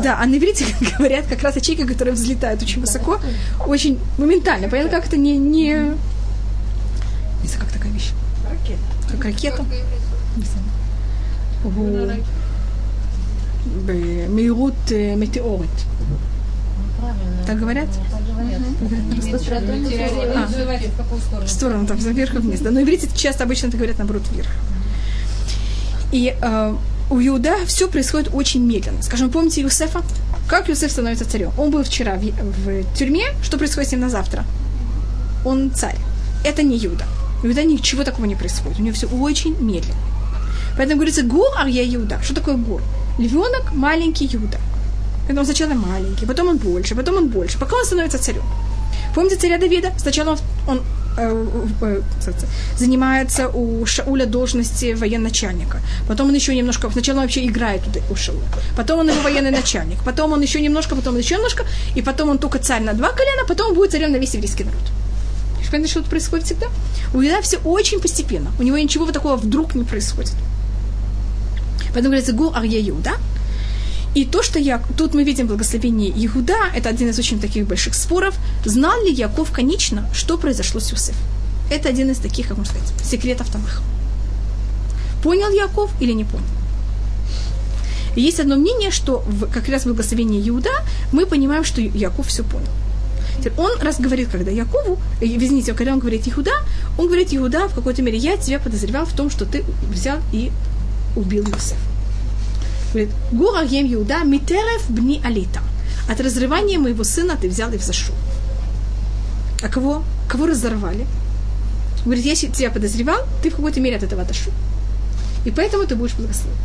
[0.02, 0.66] Да, а на иврите
[0.98, 3.20] говорят как раз ячейки, которые взлетают очень высоко,
[3.66, 4.68] очень моментально.
[4.68, 5.36] Понятно, как это не...
[5.36, 5.94] Не,
[7.42, 8.12] не как такая вещь.
[8.48, 8.80] Ракета.
[9.10, 9.64] Как ракета.
[14.28, 15.68] Мейрут э, метеорит.
[17.46, 17.88] Так говорят?
[20.34, 20.46] А,
[21.44, 22.60] в сторону, там, вверх и вниз.
[22.60, 24.50] Да, но иврите часто обычно это говорят, наоборот, вверх.
[26.12, 26.74] И э,
[27.11, 29.02] у Иуда все происходит очень медленно.
[29.02, 30.02] Скажем, помните Юсефа?
[30.48, 31.52] Как Юсеф становится царем?
[31.59, 33.24] Он был вчера в, в тюрьме.
[33.42, 34.44] Что происходит с ним на завтра?
[35.44, 35.96] Он царь.
[36.44, 37.04] Это не Юда.
[37.42, 38.78] Иуда ничего такого не происходит.
[38.78, 40.00] У него все очень медленно.
[40.76, 42.20] Поэтому говорится гур арья Иуда.
[42.22, 42.82] Что такое гур?
[43.18, 44.59] Львенок маленький Иуда.
[45.28, 48.42] Это он сначала маленький, потом он больше, потом он больше, пока он становится царем.
[49.14, 49.92] Помните царя Давида?
[49.98, 50.82] Сначала он, он
[52.76, 55.80] занимается у Шауля должности военачальника.
[56.06, 58.46] Потом он еще немножко, сначала он вообще играет у Шауля.
[58.76, 59.98] Потом он его военный начальник.
[60.04, 61.64] Потом он еще немножко, потом еще немножко.
[61.96, 64.64] И потом он только царь на два колена, потом он будет царем на весь еврейский
[64.64, 64.82] народ.
[65.70, 66.66] Понятно, что это происходит всегда?
[67.14, 68.50] У Иуда все очень постепенно.
[68.58, 70.34] У него ничего такого вдруг не происходит.
[71.92, 73.12] Поэтому говорится Гу Арья Иуда.
[74.14, 74.82] И то, что я...
[74.96, 78.34] Тут мы видим благословение Иуда, это один из очень таких больших споров.
[78.64, 81.16] Знал ли Яков конечно, что произошло с Юсеф?
[81.70, 83.82] Это один из таких, как можно сказать, секретов Танаха.
[85.22, 86.46] Понял Яков или не понял?
[88.16, 90.70] И есть одно мнение, что в, как раз в благословении Иуда
[91.12, 92.68] мы понимаем, что Яков все понял.
[93.56, 96.52] Он раз говорит, когда Якову, э, извините, когда он говорит Иуда,
[96.98, 100.50] он говорит Иуда в какой-то мере, я тебя подозревал в том, что ты взял и
[101.14, 101.88] убил Иосифа.
[103.32, 105.61] Гура ем Иуда, митерев бни алита.
[106.09, 108.14] От разрывания моего сына ты взял и взошел.
[109.62, 110.03] А кого?
[110.28, 111.07] Кого разорвали?
[112.05, 114.53] Говорит, я тебя подозревал, ты в какой-то мере от этого отошел.
[115.45, 116.57] И поэтому ты будешь благословен.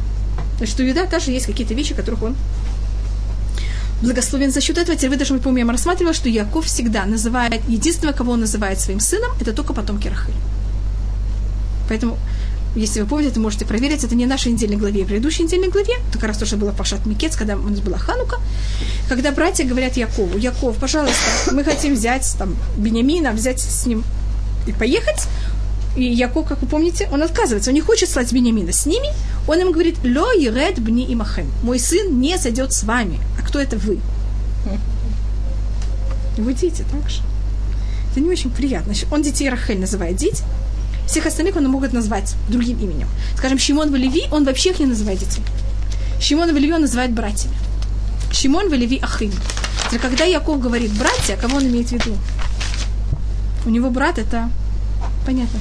[0.57, 2.35] Значит, у Юда также есть какие-то вещи, которых он
[4.01, 4.95] благословен за счет этого.
[4.95, 8.99] Теперь вы даже, помню, я рассматривала, что Яков всегда называет, единственного, кого он называет своим
[8.99, 10.33] сыном, это только потомки Рахель.
[11.89, 12.17] Поэтому,
[12.75, 15.69] если вы помните, можете проверить, это не в нашей недельной главе, а в предыдущей недельной
[15.69, 18.37] главе, это как раз тоже было Пашат Микец, когда у нас была Ханука,
[19.07, 24.03] когда братья говорят Якову, Яков, пожалуйста, мы хотим взять там Бениамина, взять с ним
[24.65, 25.27] и поехать,
[25.95, 29.09] и Яков, как вы помните, он отказывается, он не хочет слать Бениамина с ними,
[29.47, 33.59] он им говорит, ло еред бни имахем, мой сын не сойдет с вами, а кто
[33.59, 33.99] это вы?
[36.37, 37.21] Вы дети, так же.
[38.11, 38.93] Это не очень приятно.
[39.11, 40.43] Он детей Рахель называет дети,
[41.07, 43.07] всех остальных он может назвать другим именем.
[43.35, 45.43] Скажем, Шимон Валеви, он вообще их не называет детьми.
[46.19, 47.55] Шимон Валеви он называет братьями.
[48.31, 49.31] Шимон Валеви Ахим.
[50.01, 52.17] Когда Яков говорит братья, кого он имеет в виду?
[53.65, 54.49] У него брат это
[55.25, 55.59] понятно.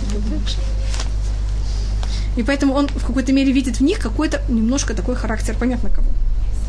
[2.36, 6.08] И поэтому он в какой-то мере видит в них какой-то немножко такой характер, понятно кого.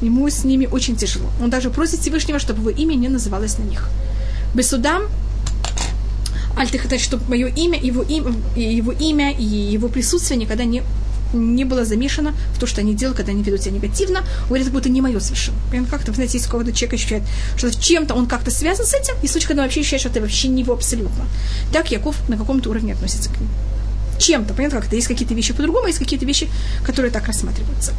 [0.02, 1.30] Ему с ними очень тяжело.
[1.42, 3.90] Он даже просит Всевышнего, чтобы его имя не называлось на них.
[4.54, 5.04] Без судам
[6.58, 10.84] Аль ты хотят, чтобы мое имя, его, им, его имя и его присутствие никогда не,
[11.34, 14.24] не было замешано в то, что они делают, когда они ведут себя негативно.
[14.48, 15.58] Говорит, это будто не мое совершенно.
[15.72, 17.24] Прям как-то, вы знаете, если какого-то человека ощущает,
[17.58, 20.22] что чем-то он как-то связан с этим, и случай, когда он вообще ощущает, что это
[20.22, 21.26] вообще не его абсолютно.
[21.72, 23.50] Так Яков на каком-то уровне относится к ним.
[24.20, 26.48] Чем-то, понятно, как это есть какие-то вещи по-другому, есть какие-то вещи,
[26.86, 27.94] которые так рассматриваются.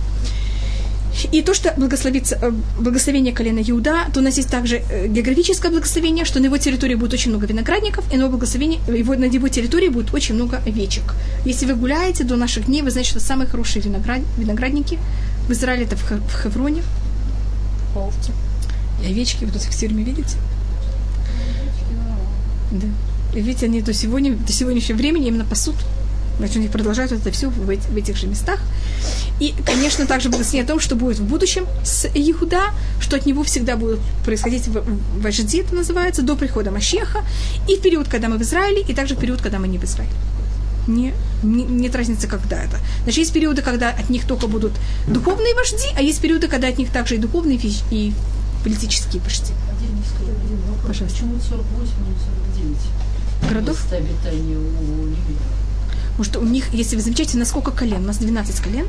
[1.32, 5.70] И то, что благословится, э, благословение колена Иуда, то у нас есть также э, географическое
[5.70, 9.24] благословение, что на его территории будет очень много виноградников, и на его, благословение, его, на
[9.24, 11.14] его территории будет очень много овечек.
[11.44, 14.98] Если вы гуляете до наших дней, вы знаете, что самые хорошие виноград, виноградники
[15.48, 16.82] в Израиле это в, Хевроне.
[17.94, 18.32] Овцы.
[19.02, 20.36] И овечки, вы тут их в тюрьме видите?
[22.72, 22.88] Да.
[23.34, 25.76] И видите, они до, сегодня, до сегодняшнего времени именно пасут
[26.39, 28.61] Значит, они продолжают это все в, этих, в этих же местах.
[29.41, 32.62] И, конечно, также благословение о том, что будет в будущем с Иуда,
[33.01, 34.68] что от него всегда будут происходить
[35.16, 37.24] вожди, это называется, до прихода Машеха,
[37.68, 39.85] и в период, когда мы в Израиле, и также в период, когда мы не в
[39.85, 40.12] Израиле.
[40.87, 42.78] Не, не, нет разницы, когда это.
[43.05, 44.72] Значит, есть периоды, когда от них только будут
[45.09, 47.59] духовные вожди, а есть периоды, когда от них также и духовные,
[47.91, 48.12] и
[48.62, 49.53] политические вожди.
[50.87, 51.16] Пожалуйста.
[51.16, 52.68] Почему 48, а не
[53.43, 53.51] 49?
[53.51, 53.93] Городов?
[53.93, 55.39] обитания у Ливии.
[56.16, 58.04] Потому что у них, если вы замечаете, на сколько колен?
[58.04, 58.86] У нас 12 колен.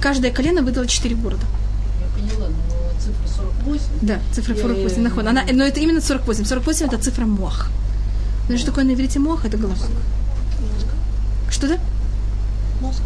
[0.00, 1.44] Каждое колено выдало 4 города.
[2.00, 3.84] Я поняла, но цифра 48.
[4.00, 5.02] Да, цифра 48.
[5.02, 6.44] Я, Она, но это именно 48.
[6.46, 7.66] 48 это цифра мох.
[8.46, 9.44] Знаешь, что такое на иврите мох?
[9.44, 9.76] Это голова.
[11.50, 11.78] Что да?
[12.80, 13.02] Мозг.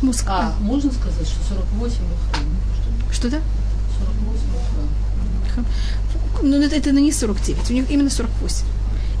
[0.00, 0.24] Мозг.
[0.26, 2.46] А, а, можно сказать, что 48 охран?
[3.12, 3.40] Что да?
[3.98, 4.40] 48
[5.50, 5.66] охран.
[6.42, 8.64] Ну, это, это не 49, у них именно 48.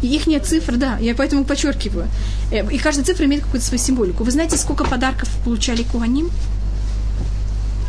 [0.02, 2.08] И их цифра, да, я поэтому подчеркиваю.
[2.50, 4.24] Э, и каждая цифра имеет какую-то свою символику.
[4.24, 6.30] Вы знаете, сколько подарков получали Куаним?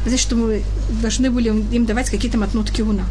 [0.04, 0.64] Знаете, что мы
[1.02, 3.06] должны были им давать какие-то мотнутки уна.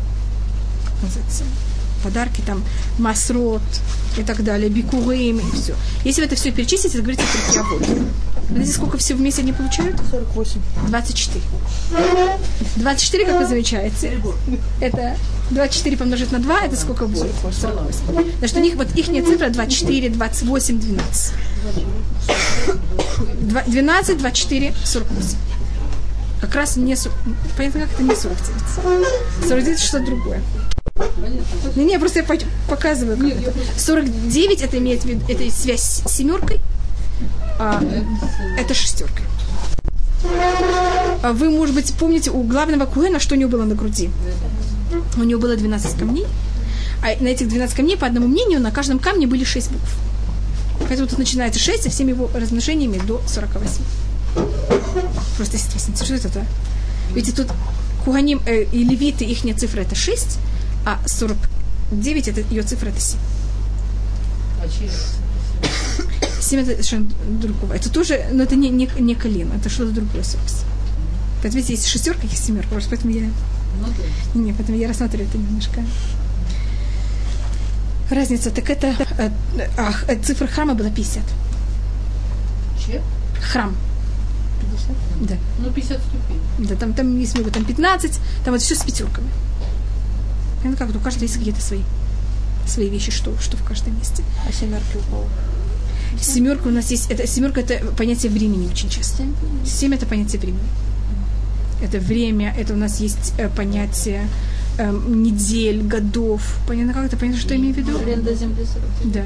[2.03, 2.63] Подарки там,
[2.99, 3.63] масрот
[4.19, 5.75] и так далее, бикурым и все.
[6.05, 7.87] Если вы это все перечислите, это говорится про работу.
[8.51, 9.97] Знаете, сколько всего вместе они получают?
[10.11, 10.61] 48.
[10.89, 11.45] 24.
[12.77, 14.21] 24, как вы замечаете,
[14.81, 15.17] это
[15.51, 17.33] 24 помножить на 2, это сколько будет?
[17.43, 18.33] 48.
[18.39, 21.33] Значит, у них вот их цифра 24, 28, 12.
[23.67, 25.37] 12, 24, 48.
[26.41, 26.97] Как раз не...
[27.57, 29.49] Понятно, как это не 49.
[29.49, 30.43] 49 что-то другое.
[31.77, 32.27] Не, не, просто я
[32.69, 33.55] показываю, как это.
[33.79, 36.61] 49 это имеет в виду, это связь с семеркой,
[37.61, 37.83] а
[38.59, 39.25] это шестеркой.
[41.23, 44.11] А вы, может быть, помните у главного Куэна, что у него было на груди?
[45.17, 46.27] У него было 12 камней.
[47.03, 49.95] А на этих 12 камней, по одному мнению, на каждом камне были 6 букв.
[50.89, 53.83] Поэтому тут начинается 6 со всеми его размножениями до 48.
[55.37, 56.47] Просто вас интересует это.
[57.15, 57.53] Видите, тут
[58.05, 60.39] Куганим э, и левиты, их цифра это 6,
[60.87, 63.19] а 49 это ее цифра это 7.
[64.63, 64.67] А
[66.51, 67.09] 7 это совершенно
[67.41, 67.75] другого.
[67.75, 70.73] Это тоже, но это не, не, не колено, это что-то другое, собственно.
[71.43, 73.23] Поэтому, видите, есть шестерка, есть семерка, просто поэтому я...
[73.23, 74.39] Да.
[74.39, 75.85] Не, поэтому я рассматриваю это немножко.
[78.11, 78.89] Разница, так это...
[79.19, 79.31] Э,
[79.79, 81.23] а, а, цифра храма была 50.
[82.85, 83.01] Че?
[83.41, 83.77] Храм.
[84.73, 85.29] 50?
[85.29, 85.37] Да.
[85.61, 86.69] Ну, 50 ступеней.
[86.69, 89.31] Да, там, там есть много, там 15, там вот все с пятерками.
[90.65, 91.83] Ну как, у каждого есть какие-то свои.
[92.67, 94.25] свои вещи, что, что в каждом месте.
[94.47, 95.27] А семерки у кого?
[96.19, 99.25] Семерка у нас есть, это семерка это понятие времени очень часто.
[99.65, 100.61] Семь это понятие времени.
[101.83, 104.27] Это время, это у нас есть э, понятие
[104.77, 106.59] э, недель, годов.
[106.67, 107.99] Понятно, как это понятно, что я имею в виду?
[107.99, 108.67] Аренда земли
[109.03, 109.25] 40 Да.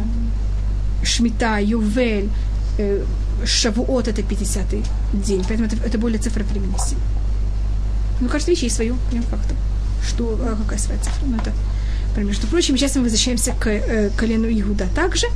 [1.03, 2.31] Шмита, Ювель,
[2.79, 3.05] э,
[3.45, 5.45] Шавуот это 50-й день.
[5.49, 6.99] Поэтому это, это более цифра времени семь.
[8.21, 9.55] Ну, каждая вещь есть свою, прям как-то.
[10.07, 11.27] Что, а какая своя цифра?
[11.27, 11.53] Ну, это
[12.21, 14.87] между прочим, сейчас мы возвращаемся к э, колену Иуда.
[14.95, 15.27] Также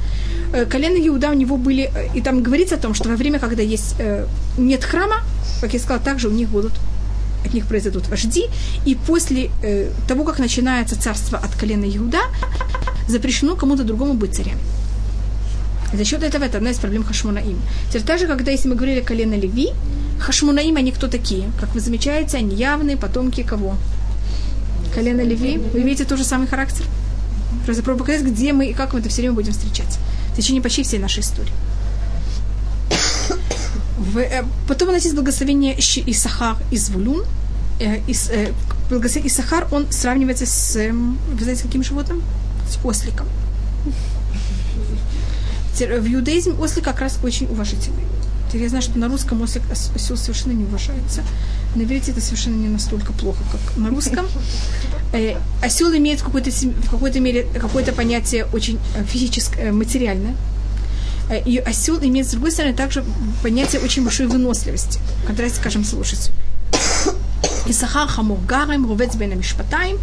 [0.53, 3.39] э, колено Иуда у него были, э, и там говорится о том, что во время,
[3.39, 4.27] когда есть э,
[4.59, 5.23] нет храма,
[5.61, 6.73] как я сказала, также у них будут
[7.45, 8.47] от них произойдут вожди,
[8.85, 12.21] и после э, того, как начинается царство от колена Иуда,
[13.09, 14.59] запрещено кому-то другому быть царем.
[15.93, 17.59] За счет этого это одна из проблем Хашмунаим.
[17.89, 19.71] Теперь также, когда если мы говорили колено Леви,
[20.21, 21.51] Хашмунаим, они кто такие?
[21.59, 23.77] Как вы замечаете, они явные потомки кого?
[24.95, 25.59] Колено Леви.
[25.59, 26.85] Вы видите тот же самый характер?
[27.65, 29.99] Просто пробую показать, где мы и как мы это все время будем встречать.
[30.33, 31.53] В течение почти всей нашей истории.
[33.99, 37.25] В, э, потом у нас есть благословение Исахар и Звулун.
[37.81, 38.53] Э, Ис- э,
[38.89, 42.23] благословение Исахар, он сравнивается с, эм, вы знаете, каким животным?
[42.69, 43.27] С осликом.
[45.79, 48.03] В иудаизме ослик как раз очень уважительный.
[48.48, 51.24] Теперь я знаю, что на русском ослик ос- осел совершенно не уважается.
[51.76, 54.26] На иврите это совершенно не настолько плохо, как на русском.
[55.14, 59.72] Э, осел имеет в какой-то, сем- в какой-то мере какое-то понятие очень э, физическое, э,
[59.72, 60.36] материальное.
[61.30, 63.04] Э, И осел имеет, с другой стороны, также
[63.42, 65.00] понятие очень большой выносливости.
[65.24, 66.32] В контрасте, скажем, с лошадью.
[67.68, 69.96] יששכר חמור גרם, רובץ בין המשפטיים,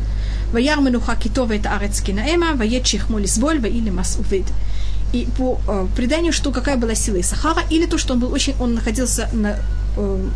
[0.52, 4.42] וירא מנוחה כי טוב את הארץ כנאמה, ויית שכמו לסבול, ואי למס עובד.
[5.15, 8.53] и по э, преданию, что какая была сила Исахара, или то, что он был очень,
[8.59, 9.55] он находился на,
[9.95, 10.29] э,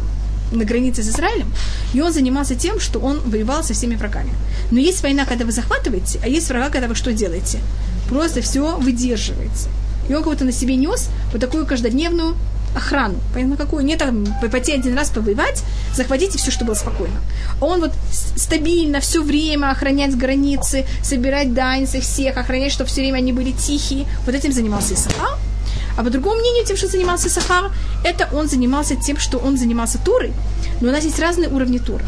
[0.54, 1.52] на границе с Израилем,
[1.94, 4.32] и он занимался тем, что он воевал со всеми врагами.
[4.72, 7.60] Но есть война, когда вы захватываете, а есть врага, когда вы что делаете?
[8.08, 9.68] Просто все выдерживаете.
[10.08, 12.36] И он как-то на себе нес вот такую каждодневную
[12.76, 13.16] охрану.
[13.34, 13.86] Понятно, какую?
[13.86, 15.64] Не там пойти один раз повоевать,
[15.94, 17.20] захватите все, что было спокойно.
[17.62, 17.92] Он вот
[18.36, 23.52] стабильно все время охранять границы, собирать дань со всех, охранять, чтобы все время они были
[23.52, 24.06] тихие.
[24.26, 25.38] Вот этим занимался Исахар.
[25.98, 27.72] А по другому мнению, тем, что занимался Исахар,
[28.06, 30.34] это он занимался тем, что он занимался Турой.
[30.82, 32.06] Но у нас есть разные уровни Тура.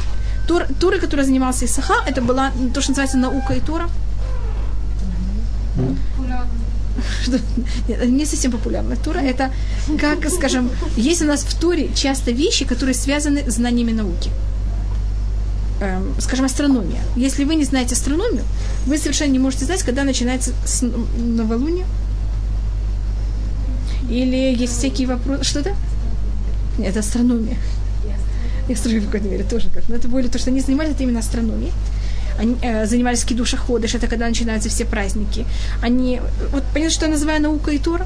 [0.48, 3.90] Тур, Туры, которой занимался Исахар, это была то, что называется наука и Тура.
[8.08, 9.20] Не совсем популярная Тура.
[9.20, 9.52] Это,
[10.00, 14.30] как, скажем, есть у нас в Туре часто вещи, которые связаны с знаниями науки.
[15.82, 17.02] Эм, скажем, астрономия.
[17.16, 18.44] Если вы не знаете астрономию,
[18.86, 20.84] вы совершенно не можете знать, когда начинается с-
[21.18, 21.86] новолуние.
[24.10, 25.44] Или есть всякие вопросы.
[25.44, 25.76] Что-то?
[26.78, 27.58] Нет, астрономия.
[28.70, 29.88] И астрономия в какой-то мере тоже как.
[29.90, 31.72] Но это более то, что они занимались, это именно астрономией.
[32.42, 35.46] Они э, занимались кидуша ходыш, это когда начинаются все праздники.
[35.84, 36.20] Они,
[36.52, 38.06] вот понятно, что я называю наука и Тора?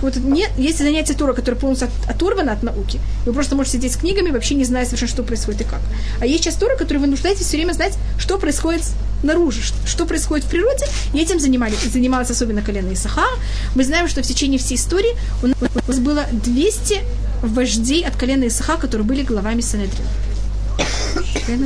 [0.00, 2.98] Вот нет, есть занятие Тора, которое полностью от- оторвано от науки.
[3.26, 5.80] Вы просто можете сидеть с книгами, вообще не зная совершенно, что происходит и как.
[6.22, 8.82] А есть часть Тора, которой вы нуждаетесь все время знать, что происходит
[9.20, 13.36] снаружи, ш- что происходит в природе, и этим занимали, занималась особенно колено Исахара.
[13.74, 17.00] Мы знаем, что в течение всей истории у нас, у нас было 200
[17.42, 20.08] вождей от колена Исаха, которые были главами Санедрина.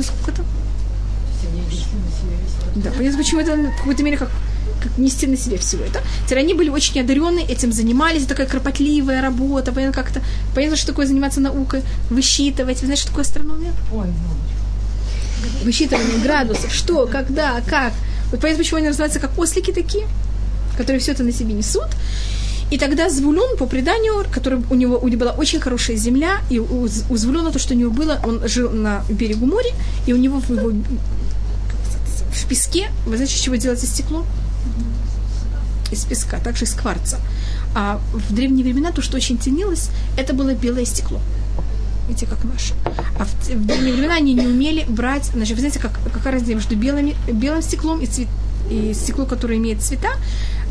[0.03, 0.45] Сколько там?
[2.75, 4.29] Да, понятно, почему это в какой-то мере как,
[4.81, 6.01] как нести на себе все это.
[6.25, 10.21] Теперь они были очень одаренные, этим занимались, такая кропотливая работа, понятно, как-то,
[10.53, 12.79] понятно, что такое заниматься наукой, высчитывать.
[12.79, 13.73] Вы знаете, что такое астрономия?
[13.93, 14.07] Ой,
[15.63, 17.93] Высчитывание градусов, что, когда, как.
[18.31, 20.05] Вот понятно, почему они называются как ослики такие,
[20.77, 21.87] которые все это на себе несут.
[22.71, 26.59] И тогда Звулун, по преданию, который у него, у него была очень хорошая земля, и
[26.59, 29.71] у, у Звулуна то, что у него было, он жил на берегу моря,
[30.05, 30.71] и у него в, его,
[32.31, 34.25] в песке, вы знаете, из чего делается стекло?
[35.91, 37.19] Из песка, также из кварца.
[37.75, 41.19] А в древние времена то, что очень ценилось, это было белое стекло.
[42.07, 42.73] Видите, как наше.
[43.19, 46.55] А в, в древние времена они не умели брать, значит, вы знаете, как, какая разница
[46.55, 48.27] между белыми, белым стеклом и, цвет,
[48.69, 50.09] и стекло, которое имеет цвета.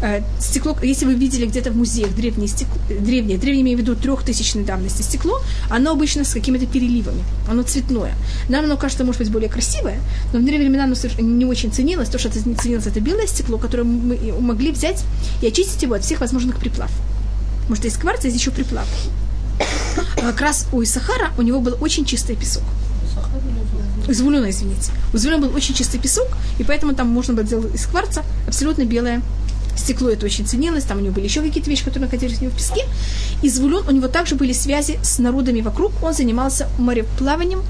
[0.00, 3.96] Э, стекло, если вы видели где-то в музеях древнее стекло, древнее, древнее имею в виду
[3.96, 5.40] трехтысячной давности стекло,
[5.70, 8.14] оно обычно с какими-то переливами, оно цветное.
[8.48, 10.00] Нам оно кажется, может быть, более красивое,
[10.32, 12.08] но в древние времена оно не очень ценилось.
[12.08, 15.02] То, что это не ценилось, это белое стекло, которое мы могли взять
[15.42, 16.90] и очистить его от всех возможных приплав.
[17.68, 18.86] Может, из кварца есть еще приплав.
[20.16, 22.62] А как раз у Исахара у него был очень чистый песок.
[24.08, 24.90] У Звулюна, извините.
[25.12, 26.28] У Звулюна был очень чистый песок,
[26.58, 29.22] и поэтому там можно было сделать из кварца абсолютно белое
[29.76, 30.08] стекло.
[30.08, 30.84] Это очень ценилось.
[30.84, 32.84] Там у него были еще какие-то вещи, которые находились у него в песке.
[33.42, 35.92] И Звулюн, у него также были связи с народами вокруг.
[36.02, 37.62] Он занимался мореплаванием.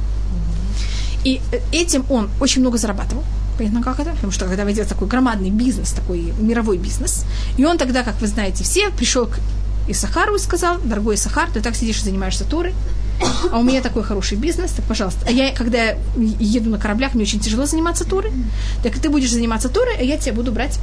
[1.24, 3.24] И э, этим он очень много зарабатывал.
[3.59, 4.12] Понятно, как это?
[4.12, 7.24] Потому что когда ведется такой громадный бизнес, такой мировой бизнес,
[7.57, 9.41] и он тогда, как вы знаете все, пришел к
[9.89, 12.72] Исахару и сказал, дорогой Исахар, ты так сидишь и занимаешься Торой,
[13.52, 15.26] а у меня такой хороший бизнес, так, пожалуйста.
[15.26, 18.32] А я, когда еду на кораблях, мне очень тяжело заниматься Торой,
[18.82, 20.78] так ты будешь заниматься Торой, а я тебя буду брать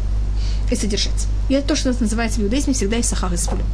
[0.71, 1.27] и содержать.
[1.49, 3.03] И это то, что нас называется в иудаизме всегда и
[3.37, 3.65] Звулун.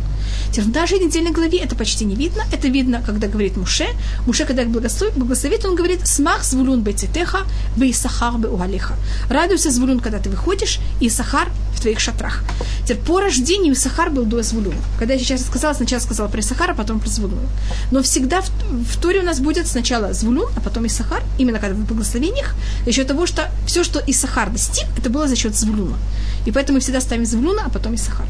[0.52, 2.44] Теперь в недельной главе это почти не видно.
[2.52, 3.88] Это видно, когда говорит Муше.
[4.26, 7.40] Муше, когда благословит, благословит он говорит «Смах звулун бецитеха,
[7.78, 8.96] вы Исахар бы уалиха».
[9.30, 12.44] Радуйся, звулун, когда ты выходишь, и Исахар в твоих шатрах.
[12.84, 14.78] Теперь по рождению Исахар был до Звулуна.
[15.00, 17.48] Когда я сейчас сказала, сначала сказала про Исахара, потом про Звулуна.
[17.92, 18.50] Но всегда в,
[18.84, 22.56] в Торе у нас будет сначала Звулун, а потом Исахар, именно когда в благословениях,
[22.86, 25.98] за счет того, что все, что Исахар достиг, это было за счет Звулуна.
[26.46, 28.26] И поэтому мы всегда ставим Звулуна, а потом Исахар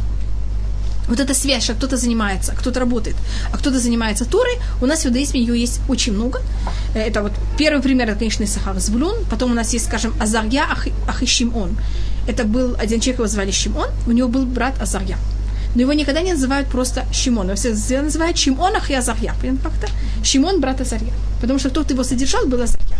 [1.07, 3.15] вот эта связь, что кто-то занимается, кто-то работает,
[3.51, 6.39] а кто-то занимается Торой, у нас в иудаизме ее есть очень много.
[6.95, 9.15] Э, это вот первый пример, это, конечно, Исахар Звулун.
[9.29, 10.67] Потом у нас есть, скажем, Азарья
[11.07, 11.77] Ах, Шимон.
[12.27, 15.17] Это был один человек, его звали Шимон, у него был брат Азарья.
[15.75, 17.47] Но его никогда не называют просто Шимон.
[17.47, 19.33] Его все называют Шимон Ах Азарья.
[19.41, 19.87] Понятно как-то?
[20.23, 21.13] Шимон, брат Азарья.
[21.39, 22.97] Потому что тот, кто его содержал, был Азарья.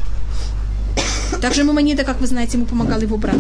[1.42, 3.36] Также Мамонида, как вы знаете, ему помогал его брат.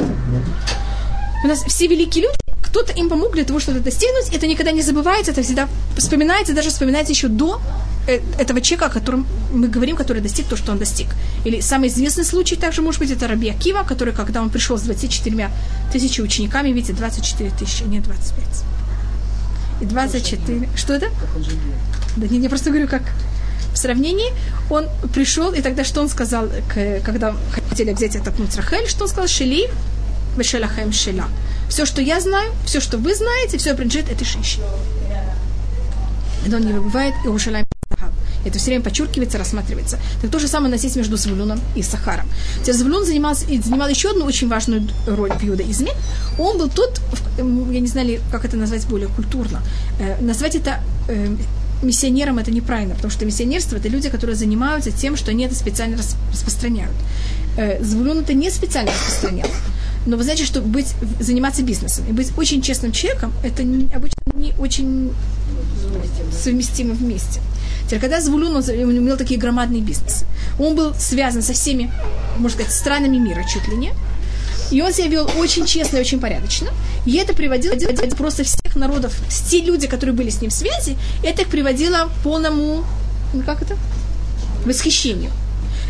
[1.43, 4.33] У нас все великие люди, кто-то им помог для того, чтобы это достигнуть.
[4.33, 5.67] Это никогда не забывается, это всегда
[5.97, 7.61] вспоминается, даже вспоминается еще до
[8.07, 11.07] э, этого человека, о котором мы говорим, который достиг то, что он достиг.
[11.45, 14.81] Или самый известный случай также может быть это Раби Акива, который, когда он пришел с
[14.83, 15.49] 24
[15.91, 18.45] тысячи учениками, видите, 24 тысячи, не 25.
[19.81, 20.69] И 24...
[20.75, 21.09] Что это?
[22.15, 23.01] Да не, я просто говорю, как
[23.73, 24.31] в сравнении,
[24.69, 26.49] он пришел, и тогда что он сказал,
[27.03, 27.35] когда
[27.69, 29.27] хотели взять этот Нуцрахель, что он сказал?
[29.27, 29.69] Шели,
[30.37, 31.25] вешелахем шела.
[31.71, 34.65] Все, что я знаю, все, что вы знаете, все принадлежит этой женщине.
[36.45, 37.65] Но он не выбывает Иерушалайм
[38.43, 39.99] это все время подчеркивается, рассматривается.
[40.21, 42.27] Так то же самое есть между Звулуном и Сахаром.
[42.61, 45.91] Теперь Звулун занимался, и занимал еще одну очень важную роль в иудаизме.
[46.39, 46.99] Он был тот,
[47.37, 49.61] я не знаю, как это назвать более культурно,
[49.99, 51.35] э, назвать это э,
[51.83, 55.97] миссионером это неправильно, потому что миссионерство это люди, которые занимаются тем, что они это специально
[55.97, 56.95] распространяют.
[57.57, 59.47] Э, Звулун это не специально распространял.
[60.05, 64.17] Но вы знаете, что быть, заниматься бизнесом и быть очень честным человеком, это не, обычно
[64.33, 65.13] не очень
[66.31, 67.39] совместимо вместе.
[67.85, 70.25] Теперь, когда Звулун, он имел такие громадные бизнесы,
[70.59, 71.91] он был связан со всеми,
[72.37, 73.93] можно сказать, странами мира чуть ли не,
[74.71, 76.69] и он себя вел очень честно и очень порядочно.
[77.05, 77.75] И это приводило
[78.15, 79.13] просто всех народов,
[79.49, 82.85] те люди, которые были с ним в связи, это их приводило к полному,
[83.33, 83.77] ну как это,
[84.65, 85.31] восхищению.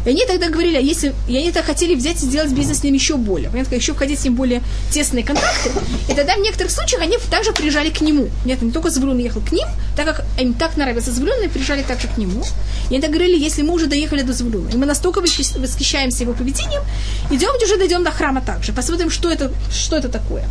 [0.06, 2.84] И они тогда говорили, а если, и они тогда хотели взять и сделать бизнес с
[2.84, 5.72] ним еще более, понятно, еще входить с ним более тесные контакты.
[6.10, 8.30] И тогда в некоторых случаях они также приезжали к нему.
[8.46, 11.84] Нет, не только Звулун ехал к ним, так как им так нравится Звулун, они приезжали
[11.84, 12.44] также к нему.
[12.90, 16.34] И они так говорили, если мы уже доехали до Звулуна, и мы настолько восхищаемся его
[16.34, 16.82] поведением,
[17.30, 20.46] идемте уже дойдем до храма также, посмотрим, что это, что это такое.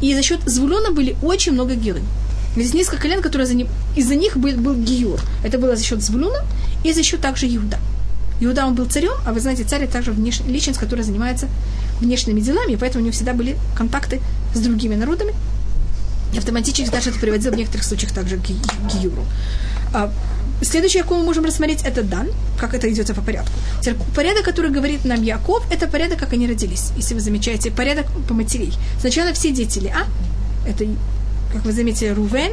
[0.00, 2.00] И за счет Звулуна были очень много гилы.
[2.54, 5.20] Здесь несколько колен, которые за ним, из-за них был, был Гиюр.
[5.42, 6.44] Это было за счет Звулуна
[6.84, 7.78] и за счет также Иуда.
[8.44, 10.40] Иуда он был царем, а вы знаете, царь это также внеш...
[10.40, 11.48] личность, которая занимается
[12.00, 14.20] внешними делами, и поэтому у него всегда были контакты
[14.54, 15.32] с другими народами.
[16.32, 19.24] И автоматически даже это приводило в некоторых случаях также к Гиюру.
[19.94, 20.10] А,
[20.62, 22.28] следующее, какое мы можем рассмотреть, это Дан,
[22.58, 23.52] как это идет по порядку.
[24.16, 26.90] Порядок, который говорит нам Яков, это порядок, как они родились.
[26.96, 28.72] Если вы замечаете, порядок по матерей.
[28.98, 30.06] Сначала все дети а?
[30.66, 30.86] это,
[31.52, 32.52] как вы заметили, Рувен,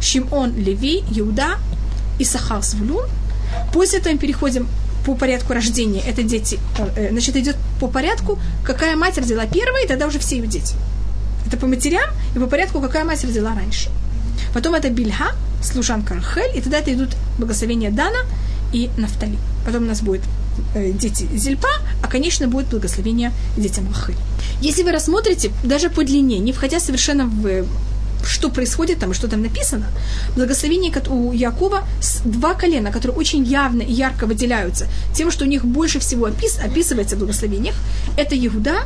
[0.00, 1.58] Шимон, Леви, Иуда,
[2.18, 3.06] Исахар, Свулун.
[3.72, 4.66] После этого мы переходим
[5.04, 6.58] по порядку рождения, это дети,
[6.96, 10.74] э, значит, идет по порядку, какая мать родила первой, и тогда уже все ее дети.
[11.46, 13.90] Это по матерям и по порядку, какая мать родила раньше.
[14.54, 15.32] Потом это Бильха,
[15.62, 18.20] служанка Рахель, и тогда это идут благословения Дана
[18.72, 19.38] и Нафтали.
[19.64, 20.22] Потом у нас будет
[20.74, 21.68] э, дети Зильпа,
[22.02, 24.16] а, конечно, будет благословение детям Рахель.
[24.60, 27.66] Если вы рассмотрите, даже по длине, не входя совершенно в
[28.24, 29.86] что происходит там и что там написано,
[30.36, 31.84] благословение у Якова
[32.24, 36.58] два колена, которые очень явно и ярко выделяются тем, что у них больше всего опис,
[36.58, 37.74] описывается в благословениях,
[38.16, 38.84] это Иуда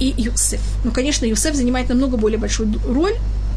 [0.00, 0.60] и Юсеф.
[0.84, 3.14] Ну, конечно, Юсеф занимает намного более большую роль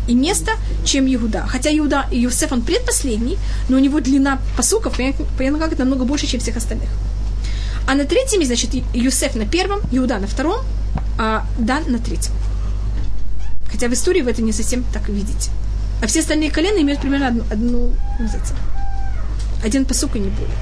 [0.08, 0.52] и место,
[0.84, 1.46] чем Иуда.
[1.48, 3.38] Хотя Иуда и Юсеф, он предпоследний,
[3.70, 4.98] но у него длина посуков,
[5.38, 6.90] понятно, как это намного больше, чем всех остальных.
[7.88, 10.62] А на третьем, значит, Юсеф на первом, Иуда на втором,
[11.18, 12.34] а Дан на третьем.
[13.76, 15.52] Хотя в истории вы это не совсем так видите.
[16.02, 18.54] А все остальные колена имеют примерно одну, одну называется,
[19.66, 20.56] один посук и не более.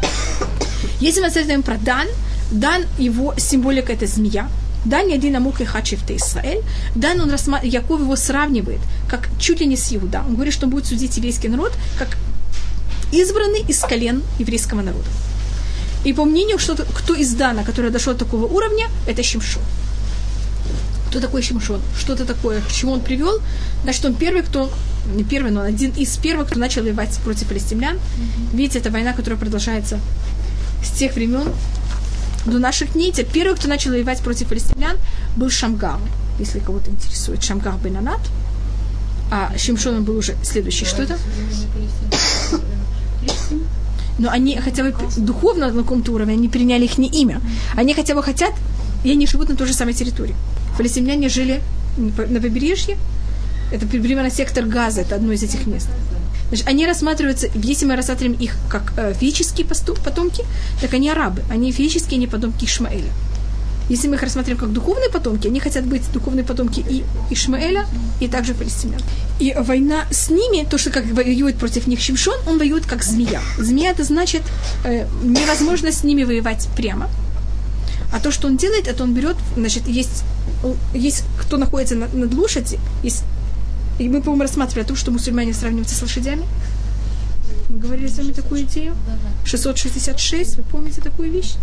[1.00, 2.06] Если мы рассказываем про Дан,
[2.50, 4.48] Дан, его символика это змея.
[4.86, 6.62] Дан не один амук и хачев Израиль.
[6.94, 7.60] Дан, он рассма...
[7.62, 10.22] Яков его сравнивает, как чуть ли не с Иуда.
[10.26, 12.16] Он говорит, что он будет судить еврейский народ, как
[13.12, 15.08] избранный из колен еврейского народа.
[16.04, 19.62] И по мнению, что, кто из Дана, который дошел до такого уровня, это Шимшон.
[21.10, 21.80] Кто такой Шимшон?
[21.98, 23.40] Что-то такое, к чему он привел?
[23.82, 24.70] Значит, он первый, кто,
[25.12, 27.96] не первый, но один из первых, кто начал воевать против палестимлян.
[27.96, 28.56] Mm-hmm.
[28.56, 29.98] Видите, это война, которая продолжается
[30.84, 31.48] с тех времен
[32.46, 33.12] до наших дней.
[33.32, 34.96] Первый, кто начал воевать против палестимлян,
[35.36, 35.98] был Шамгар.
[36.38, 38.20] Если кого-то интересует, Шамгар бен Анат.
[39.32, 40.84] А Шимшон был уже следующий.
[40.84, 41.18] Что это?
[44.18, 47.40] Но они хотя бы духовно на каком-то уровне, они переняли их не имя.
[47.74, 48.52] Они хотя бы хотят,
[49.02, 50.36] и они живут на той же самой территории.
[50.80, 51.60] Палестиняне жили
[51.98, 52.96] на побережье,
[53.70, 55.88] это примерно сектор Газа, это одно из этих мест.
[56.48, 60.42] Значит, они рассматриваются, если мы рассматриваем их как э, физические потомки,
[60.80, 61.42] так они арабы.
[61.50, 63.10] Они физические, они потомки Ишмаэля.
[63.90, 67.84] Если мы их рассматриваем как духовные потомки, они хотят быть духовные потомки и Ишмаэля,
[68.18, 69.02] и также палестинян.
[69.38, 73.42] И война с ними, то, что как воюет против них Шимшон, он воюет как змея.
[73.58, 74.40] Змея это значит
[74.84, 77.10] э, невозможно с ними воевать прямо.
[78.12, 80.24] А то, что он делает, это он берет, значит, есть,
[80.92, 83.24] есть кто находится над, над лошади, есть,
[83.98, 86.44] и мы, по-моему, рассматривали то, что мусульмане сравниваются с лошадями.
[87.68, 88.96] Мы говорили с вами такую идею.
[89.44, 91.54] 666, вы помните такую вещь?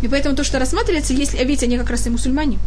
[0.00, 2.58] И поэтому то, что рассматривается, если, а ведь они как раз и мусульмане,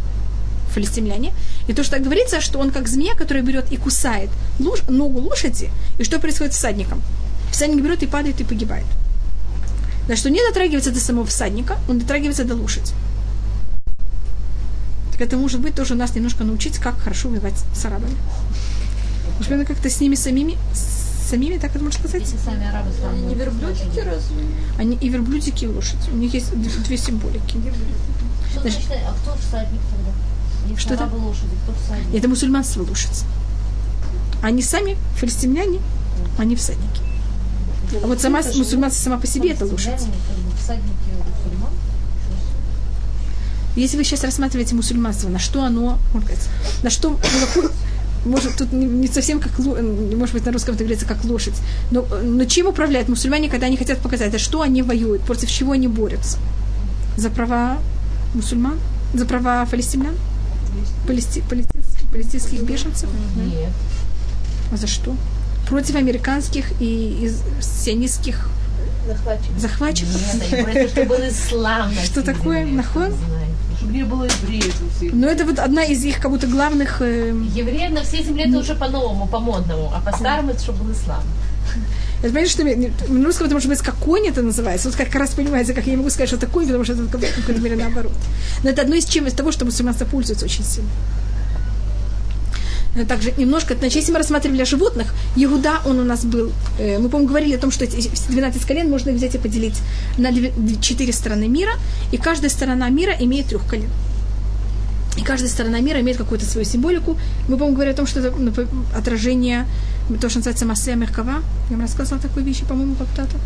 [0.72, 1.32] фалестимляне,
[1.66, 5.20] и то, что так говорится, что он как змея, которая берет и кусает лош, ногу
[5.20, 7.02] лошади, и что происходит с всадником?
[7.50, 8.86] Всадник берет и падает и погибает.
[10.06, 12.92] Значит, он не дотрагивается до самого всадника, он дотрагивается до лошади.
[15.18, 18.16] Так это может быть тоже нас немножко научить, как хорошо воевать с арабами.
[19.38, 22.22] Может быть, как-то с ними самими, с самими, так это можно сказать?
[22.22, 24.44] Эти сами арабы Они не верблюдики разве?
[24.78, 26.08] Они и верблюдики, и лошадь.
[26.12, 27.56] У них есть две символики.
[28.50, 30.12] Что Значит, значит, а кто всадник тогда?
[30.68, 31.04] Если Что это?
[31.04, 32.14] арабы лошади, кто всадник?
[32.14, 33.24] Это мусульманство лошадь.
[34.40, 35.80] Они сами, фалестимляне,
[36.38, 37.02] они всадники.
[38.02, 40.00] А вот сама мусульманство сама по себе это лошадь.
[40.62, 41.10] Всадники
[41.42, 41.72] мусульман?
[43.78, 46.48] Если вы сейчас рассматриваете мусульманство, на что оно, можно сказать,
[46.82, 47.70] на что, на какую-
[48.24, 51.54] может, тут не, совсем как, может быть, на русском это говорится как лошадь,
[51.92, 55.72] но, но чем управляют мусульмане, когда они хотят показать, за что они воюют, против чего
[55.72, 56.38] они борются?
[57.16, 57.78] За права
[58.34, 58.78] мусульман?
[59.14, 60.14] За права палестинян?
[61.06, 63.08] Палести, палестинских, палестинских беженцев?
[63.36, 63.70] Нет.
[64.72, 65.14] А за что?
[65.68, 67.40] Против американских и из
[67.84, 68.48] сионистских
[69.06, 69.58] Захватчик.
[69.58, 70.14] захватчиков?
[70.34, 71.92] Нет, они говорят, что был ислам.
[72.04, 72.66] Что такое?
[72.66, 73.48] знает.
[73.78, 75.12] Чтобы не было евреев у всех.
[75.12, 77.00] Но это вот одна из их как будто главных...
[77.00, 81.22] э, Евреи на всей земле это уже по-новому, по-модному, а по-старому это чтобы был ислам.
[82.20, 84.88] Это понимаете, что мне- на русском это может быть как конь это называется.
[84.88, 87.06] Вот как раз понимаете, как я не могу сказать, что это конь, потому что это
[87.06, 88.12] как бы, в какой-то мере наоборот.
[88.64, 90.88] Но это одно из чем из того, что мусульманство пользуется очень сильно.
[92.98, 97.08] Но также немножко, значит, если мы рассматривали животных, Иуда, он у нас был, э, мы,
[97.08, 99.80] по-моему, говорили о том, что эти 12 колен можно взять и поделить
[100.18, 101.72] на две- две- четыре стороны мира,
[102.12, 103.90] и каждая сторона мира имеет трех колен.
[105.16, 107.16] И каждая сторона мира имеет какую-то свою символику.
[107.48, 109.66] Мы, по-моему, говорили о том, что это напо- отражение,
[110.20, 111.42] то, что называется Масея Меркава.
[111.70, 113.36] Я вам рассказывала такой вещи, по-моему, когда-то.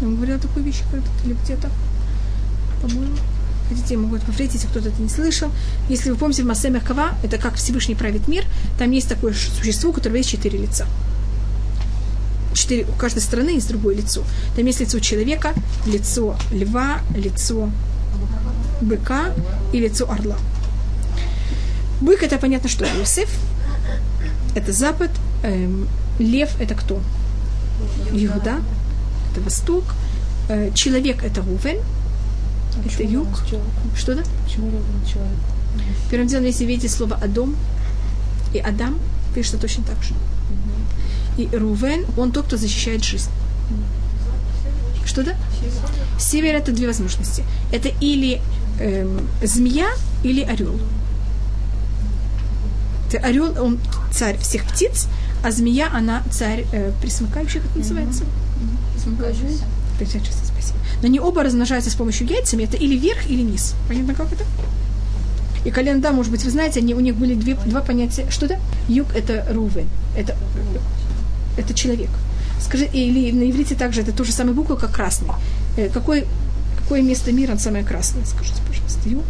[0.00, 1.68] Я вам говорила такую вещь когда-то или где-то.
[2.82, 3.16] По-моему.
[3.68, 5.50] Хотите, я могу повторить, если кто-то это не слышал.
[5.88, 8.44] Если вы помните, в Масея Меркава, это как Всевышний правит мир,
[8.78, 10.86] там есть такое существо, у которого есть четыре лица.
[12.52, 14.22] Четыре, у каждой стороны есть другое лицо.
[14.54, 15.54] Там есть лицо человека,
[15.86, 17.70] лицо льва, лицо
[18.80, 19.32] быка
[19.72, 20.36] и лицо орла.
[22.00, 23.30] Бык это понятно, что Иосиф,
[24.54, 25.10] это запад,
[25.42, 25.88] эм,
[26.18, 27.00] лев это кто?
[28.12, 28.60] Иуда,
[29.32, 29.84] это восток,
[30.48, 31.78] Э, человек это Рувен,
[32.84, 33.28] это юг.
[33.96, 34.22] Что да?
[34.44, 35.38] Почему рядом человек?
[36.10, 37.56] Первым делом, если видите слово Адом
[38.52, 38.98] и Адам,
[39.34, 40.14] пишется точно так же.
[41.36, 43.30] И Рувен, он тот, кто защищает жизнь.
[45.04, 45.34] Что да?
[46.18, 47.44] Север это две возможности.
[47.72, 48.40] Это или
[48.80, 49.88] эм, змея,
[50.22, 50.78] или орел.
[53.10, 53.78] Ты орел, он
[54.12, 55.08] царь всех птиц,
[55.44, 58.24] а змея, она царь э, присмыкающих, это называется.
[59.98, 60.84] Присмыкающихся, спасибо.
[61.02, 63.74] Но они оба размножаются с помощью яйцами, это или верх, или низ.
[63.88, 64.44] Понятно, как это?
[65.64, 68.26] И колен, да, может быть, вы знаете, они, у них были две, два понятия.
[68.30, 68.60] Что это?
[68.88, 70.36] Юг– это Рувен, это,
[71.56, 72.10] это человек.
[72.60, 75.28] Скажи, или на иврите также это то же самое буква, как красный.
[75.76, 76.26] Э, какой,
[76.78, 78.24] какое место мира самое красное?
[78.24, 79.24] Скажите, пожалуйста, юг.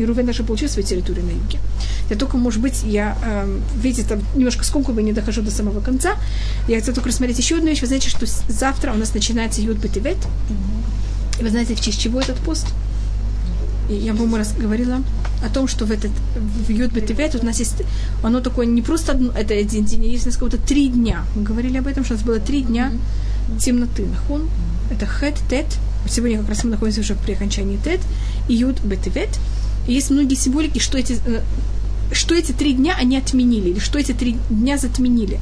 [0.00, 1.58] И Рувен даже получил свою территорию на юге.
[2.08, 6.16] Я только, может быть, я, эм, видите, там немножко скомкую, не дохожу до самого конца.
[6.68, 7.82] Я хотела только рассмотреть еще одну вещь.
[7.82, 10.16] Вы знаете, что завтра у нас начинается Юд Бетевет.
[11.38, 12.66] И вы знаете, в честь чего этот пост?
[13.90, 15.02] И я, по-моему, раз говорила
[15.44, 16.12] о том, что в этот
[16.66, 17.82] в Юд Бетевет у нас есть,
[18.22, 21.26] оно такое не просто одно, это один день, а есть у нас какого-то три дня.
[21.36, 22.90] Мы говорили об этом, что у нас было три дня
[23.58, 24.06] темноты.
[24.06, 24.48] Нахон,
[24.90, 25.66] это хет, тет,
[26.08, 28.00] Сегодня как раз мы находимся уже при окончании Тет,
[28.48, 29.28] Июд, Бетевет.
[29.90, 31.40] И есть многие символики, что эти, э,
[32.12, 35.40] что эти три дня они отменили, или что эти три дня затменили.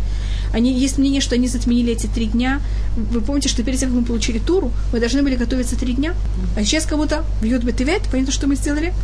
[0.54, 2.62] Они, есть мнение, что они затменили эти три дня.
[2.96, 6.14] Вы помните, что перед тем, как мы получили Туру, мы должны были готовиться три дня.
[6.56, 8.94] А сейчас кого-то Юд Бетевет, понятно, что мы сделали?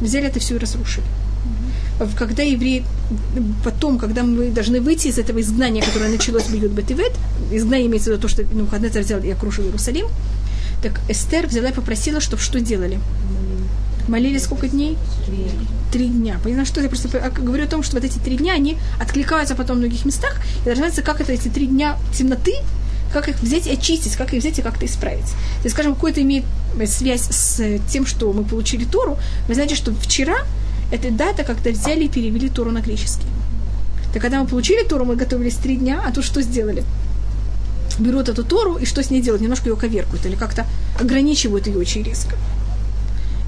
[0.00, 1.04] Взяли это все и разрушили
[2.18, 2.84] когда евреи,
[3.64, 7.12] потом, когда мы должны выйти из этого изгнания, которое началось в Юд Бетивет,
[7.50, 10.06] изгнание имеется в виду то, что ну, Хаднецер взял и окружил Иерусалим,
[10.82, 13.00] так Эстер взяла и попросила, чтобы что делали?
[14.08, 14.96] Молили сколько дней?
[15.26, 15.50] Три.
[15.92, 16.38] Три дня.
[16.42, 19.76] Поняла, что я просто говорю о том, что вот эти три дня, они откликаются потом
[19.76, 22.54] в многих местах, и знать, как это эти три дня темноты,
[23.12, 25.24] как их взять и очистить, как их взять и как-то исправить.
[25.24, 26.44] То есть, скажем, какой-то имеет
[26.86, 29.18] связь с тем, что мы получили Тору.
[29.48, 30.36] Вы знаете, что вчера
[30.92, 33.26] это дата, когда взяли и перевели Тору на греческий.
[34.12, 36.84] Так когда мы получили Тору, мы готовились три дня, а тут что сделали?
[37.98, 39.42] Берут эту Тору, и что с ней делают?
[39.42, 40.66] Немножко ее коверкуют или как-то
[41.00, 42.36] ограничивают ее очень резко.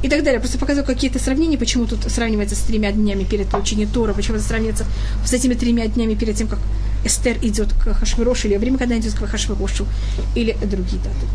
[0.03, 0.39] И так далее.
[0.41, 4.47] Просто показываю какие-то сравнения, почему тут сравнивается с тремя днями перед получением Тора, почему это
[4.47, 4.87] сравнивается
[5.25, 6.61] с этими тремя днями перед тем, как
[7.05, 9.87] Эстер идет к Хашвирошу, или время, когда идет к Хашвирошу,
[10.35, 11.27] или другие даты.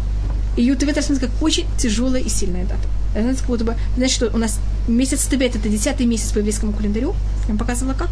[0.56, 2.88] И Ютавет как очень тяжелая и сильная дата.
[3.14, 6.74] Знаете, как будто бы, знаете, что у нас месяц Тебет, это десятый месяц по еврейскому
[6.74, 7.16] календарю.
[7.44, 8.10] Я вам показывала как.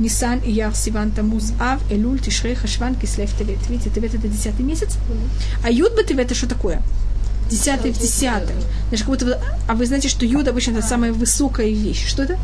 [0.00, 3.58] Нисан, Ияр, Сиван, Тамуз, Ав, Элуль, Тишрей, Хашван, Кислев, Тевет.
[3.68, 4.96] Видите, Тевет это десятый месяц.
[5.62, 6.82] А Юд Тевет это что такое?
[7.50, 8.56] Десятый в десятом.
[8.88, 12.06] Значит, как будто а вы знаете, что Юд обычно это самая высокая вещь.
[12.06, 12.38] Что это?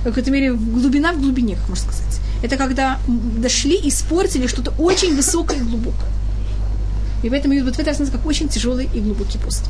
[0.00, 2.20] В какой-то мере глубина в глубине, как можно сказать.
[2.42, 6.10] Это когда дошли и испортили что-то очень высокое и глубокое.
[7.22, 9.64] И поэтому Юд Бетвет рассматривается как очень тяжелый и глубокий пост.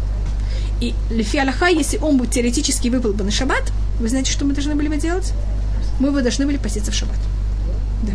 [0.80, 4.54] И Лефи Аллаха, если он бы теоретически выпал бы на шаббат, вы знаете, что мы
[4.54, 5.32] должны были бы делать?
[6.00, 7.18] Мы бы должны были поститься в шаббат.
[8.02, 8.12] Да.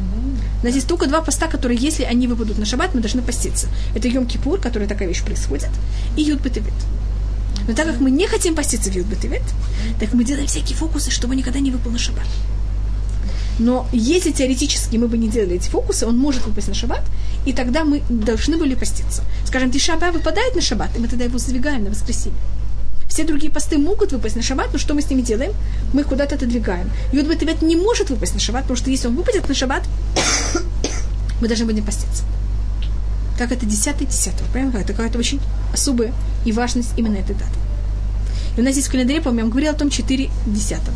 [0.61, 3.67] У нас есть только два поста, которые, если они выпадут на шаббат, мы должны поститься.
[3.95, 5.69] Это Йом-Кипур, который такая вещь происходит,
[6.15, 6.73] и Юд Бетевет.
[7.67, 9.43] Но так как мы не хотим поститься в Юд Бетевет,
[9.99, 12.25] так мы делаем всякие фокусы, чтобы никогда не выпал на шаббат.
[13.59, 17.03] Но если теоретически мы бы не делали эти фокусы, он может выпасть на шаббат,
[17.45, 19.23] и тогда мы должны были поститься.
[19.45, 22.37] Скажем, Тишаба выпадает на шаббат, и мы тогда его сдвигаем на воскресенье.
[23.17, 25.51] Все другие посты могут выпасть на шаббат, но что мы с ними делаем?
[25.91, 26.91] Мы их куда-то отодвигаем.
[27.11, 29.81] Юд Бетевет не может выпасть на шаббат, потому что если он выпадет на шаббат,
[31.41, 32.25] мы должны будем поститься.
[33.35, 34.47] Как это десятый десятого.
[34.53, 34.81] Понимаете?
[34.81, 35.39] Это какая-то очень
[35.73, 36.13] особая
[36.45, 37.57] и важность именно этой даты.
[38.55, 40.95] И у нас здесь в календаре, по-моему, говорила о том четыре десятого.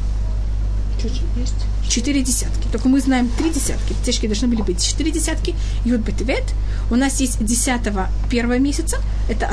[1.01, 1.55] Чуть-чуть есть
[1.89, 2.67] четыре десятки.
[2.71, 3.95] Только мы знаем три десятки.
[4.05, 5.55] Течки должны были быть четыре десятки.
[5.83, 6.43] Юд Бетевет.
[6.89, 8.97] У нас есть десятого первого месяца.
[9.29, 9.51] Это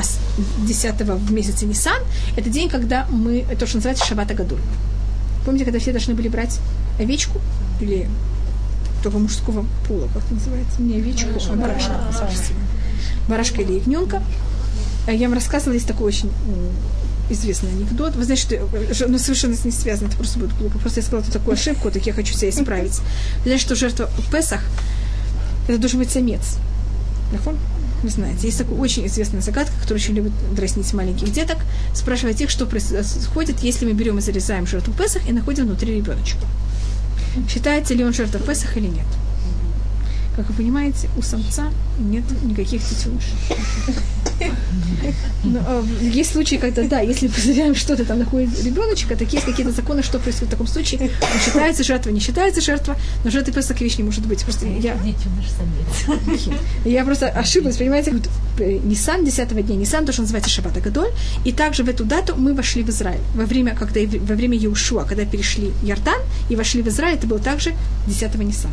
[0.59, 2.01] десятого в месяце Нисан.
[2.37, 4.59] Это день, когда мы, то, что называется Шабата Гадуль.
[5.45, 6.59] Помните, когда все должны были брать
[6.99, 7.39] овечку
[7.81, 8.09] или
[9.01, 10.81] только мужского пола, как это называется?
[10.81, 11.99] Не овечку, а барашка.
[13.27, 14.21] Барашка или ягненка.
[15.07, 16.29] Я вам рассказывала, есть такой очень
[17.29, 18.15] известный анекдот.
[18.15, 18.61] Вы знаете,
[18.93, 20.79] что ну, совершенно не связано, это просто будет глупо.
[20.79, 22.99] Просто я сказала такую ошибку, так я хочу себя исправить.
[23.43, 24.61] Знаете, что жертва в Песах
[25.67, 26.57] это должен быть самец.
[28.01, 31.57] Вы знаете, есть такая очень известная загадка, которая очень любит дразнить маленьких деток.
[31.93, 36.39] Спрашивает их, что происходит, если мы берем и зарезаем жертву Песах и находим внутри ребеночка.
[37.49, 39.05] Считается ли он жертва Песах или нет?
[40.35, 41.69] Как вы понимаете, у самца
[41.99, 43.35] нет никаких детенышей.
[45.43, 47.27] Но, э, есть случаи, когда, да, если
[47.67, 51.11] мы что-то там находит ребеночек, так есть какие-то законы, что происходит в таком случае.
[51.21, 54.43] Он считается жертва, не считается жертва, но жертва просто такая вещь не может быть.
[54.43, 54.97] Просто я,
[56.85, 58.13] я просто ошиблась, понимаете,
[58.59, 61.11] э, Нисан 10 дня, Нисан, то, что называется Шаббат Агадоль,
[61.45, 63.21] и также в эту дату мы вошли в Израиль.
[63.35, 67.39] Во время, когда, во время Еушуа, когда перешли Ярдан и вошли в Израиль, это было
[67.39, 67.73] также
[68.07, 68.71] 10 Нисан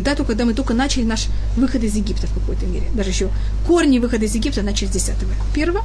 [0.00, 1.26] дату, когда мы только начали наш
[1.56, 2.88] выход из Египта в какой-то мере.
[2.94, 3.28] Даже еще
[3.66, 5.14] корни выхода из Египта начали с 10
[5.54, 5.82] первого.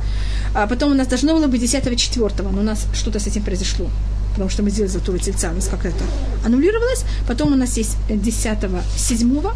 [0.53, 3.43] А потом у нас должно было быть 10 четвертого, но у нас что-то с этим
[3.43, 3.89] произошло.
[4.33, 6.03] Потому что мы сделали золотого тельца, у нас как это
[6.45, 7.03] аннулировалось.
[7.27, 8.57] Потом у нас есть 10
[8.97, 9.53] седьмого.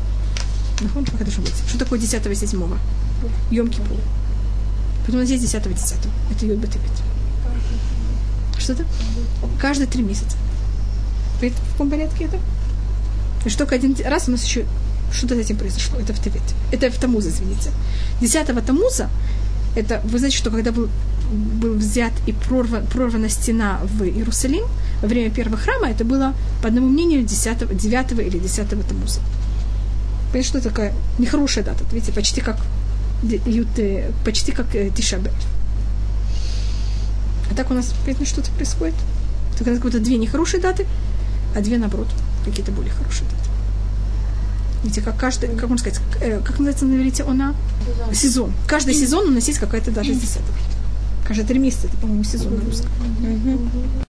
[0.81, 1.55] Ну, как это быть?
[1.67, 2.77] Что такое 10 седьмого?
[3.51, 3.97] Йом Кипур.
[5.05, 6.13] Потом у нас есть 10 десятого.
[6.31, 6.91] Это Йод Батевит.
[8.57, 8.85] Что это?
[9.61, 10.35] Каждые три месяца.
[11.39, 12.39] В каком порядке это?
[13.45, 14.65] И что только один раз у нас еще
[15.11, 15.99] что-то с этим произошло.
[15.99, 16.41] Это в Тевет.
[16.71, 17.71] Это в Тамуза, извините.
[18.21, 19.09] Десятого Тамуза,
[19.75, 20.89] это, вы знаете, что когда был,
[21.31, 24.65] был взят и прорван, прорвана стена в Иерусалим,
[25.01, 29.21] во время первого храма, это было, по одному мнению, 10, 9 или 10 Тамуза.
[30.31, 32.57] Понимаете, что такая нехорошая дата, видите, почти как
[34.23, 35.31] почти как э, Тишабель.
[37.49, 38.95] А так у нас, понятно, что-то происходит.
[39.57, 40.85] Только как будто две нехорошие даты,
[41.55, 42.09] а две, наоборот,
[42.45, 43.49] какие-то более хорошие даты.
[44.83, 47.55] Видите, как каждый, как можно сказать, э, как называется на иврите она?
[48.13, 48.51] Сезон.
[48.67, 51.27] Каждый сезон у нас есть какая-то даже здесь это.
[51.27, 52.89] Каждые три месяца, это, по-моему, сезон на русском.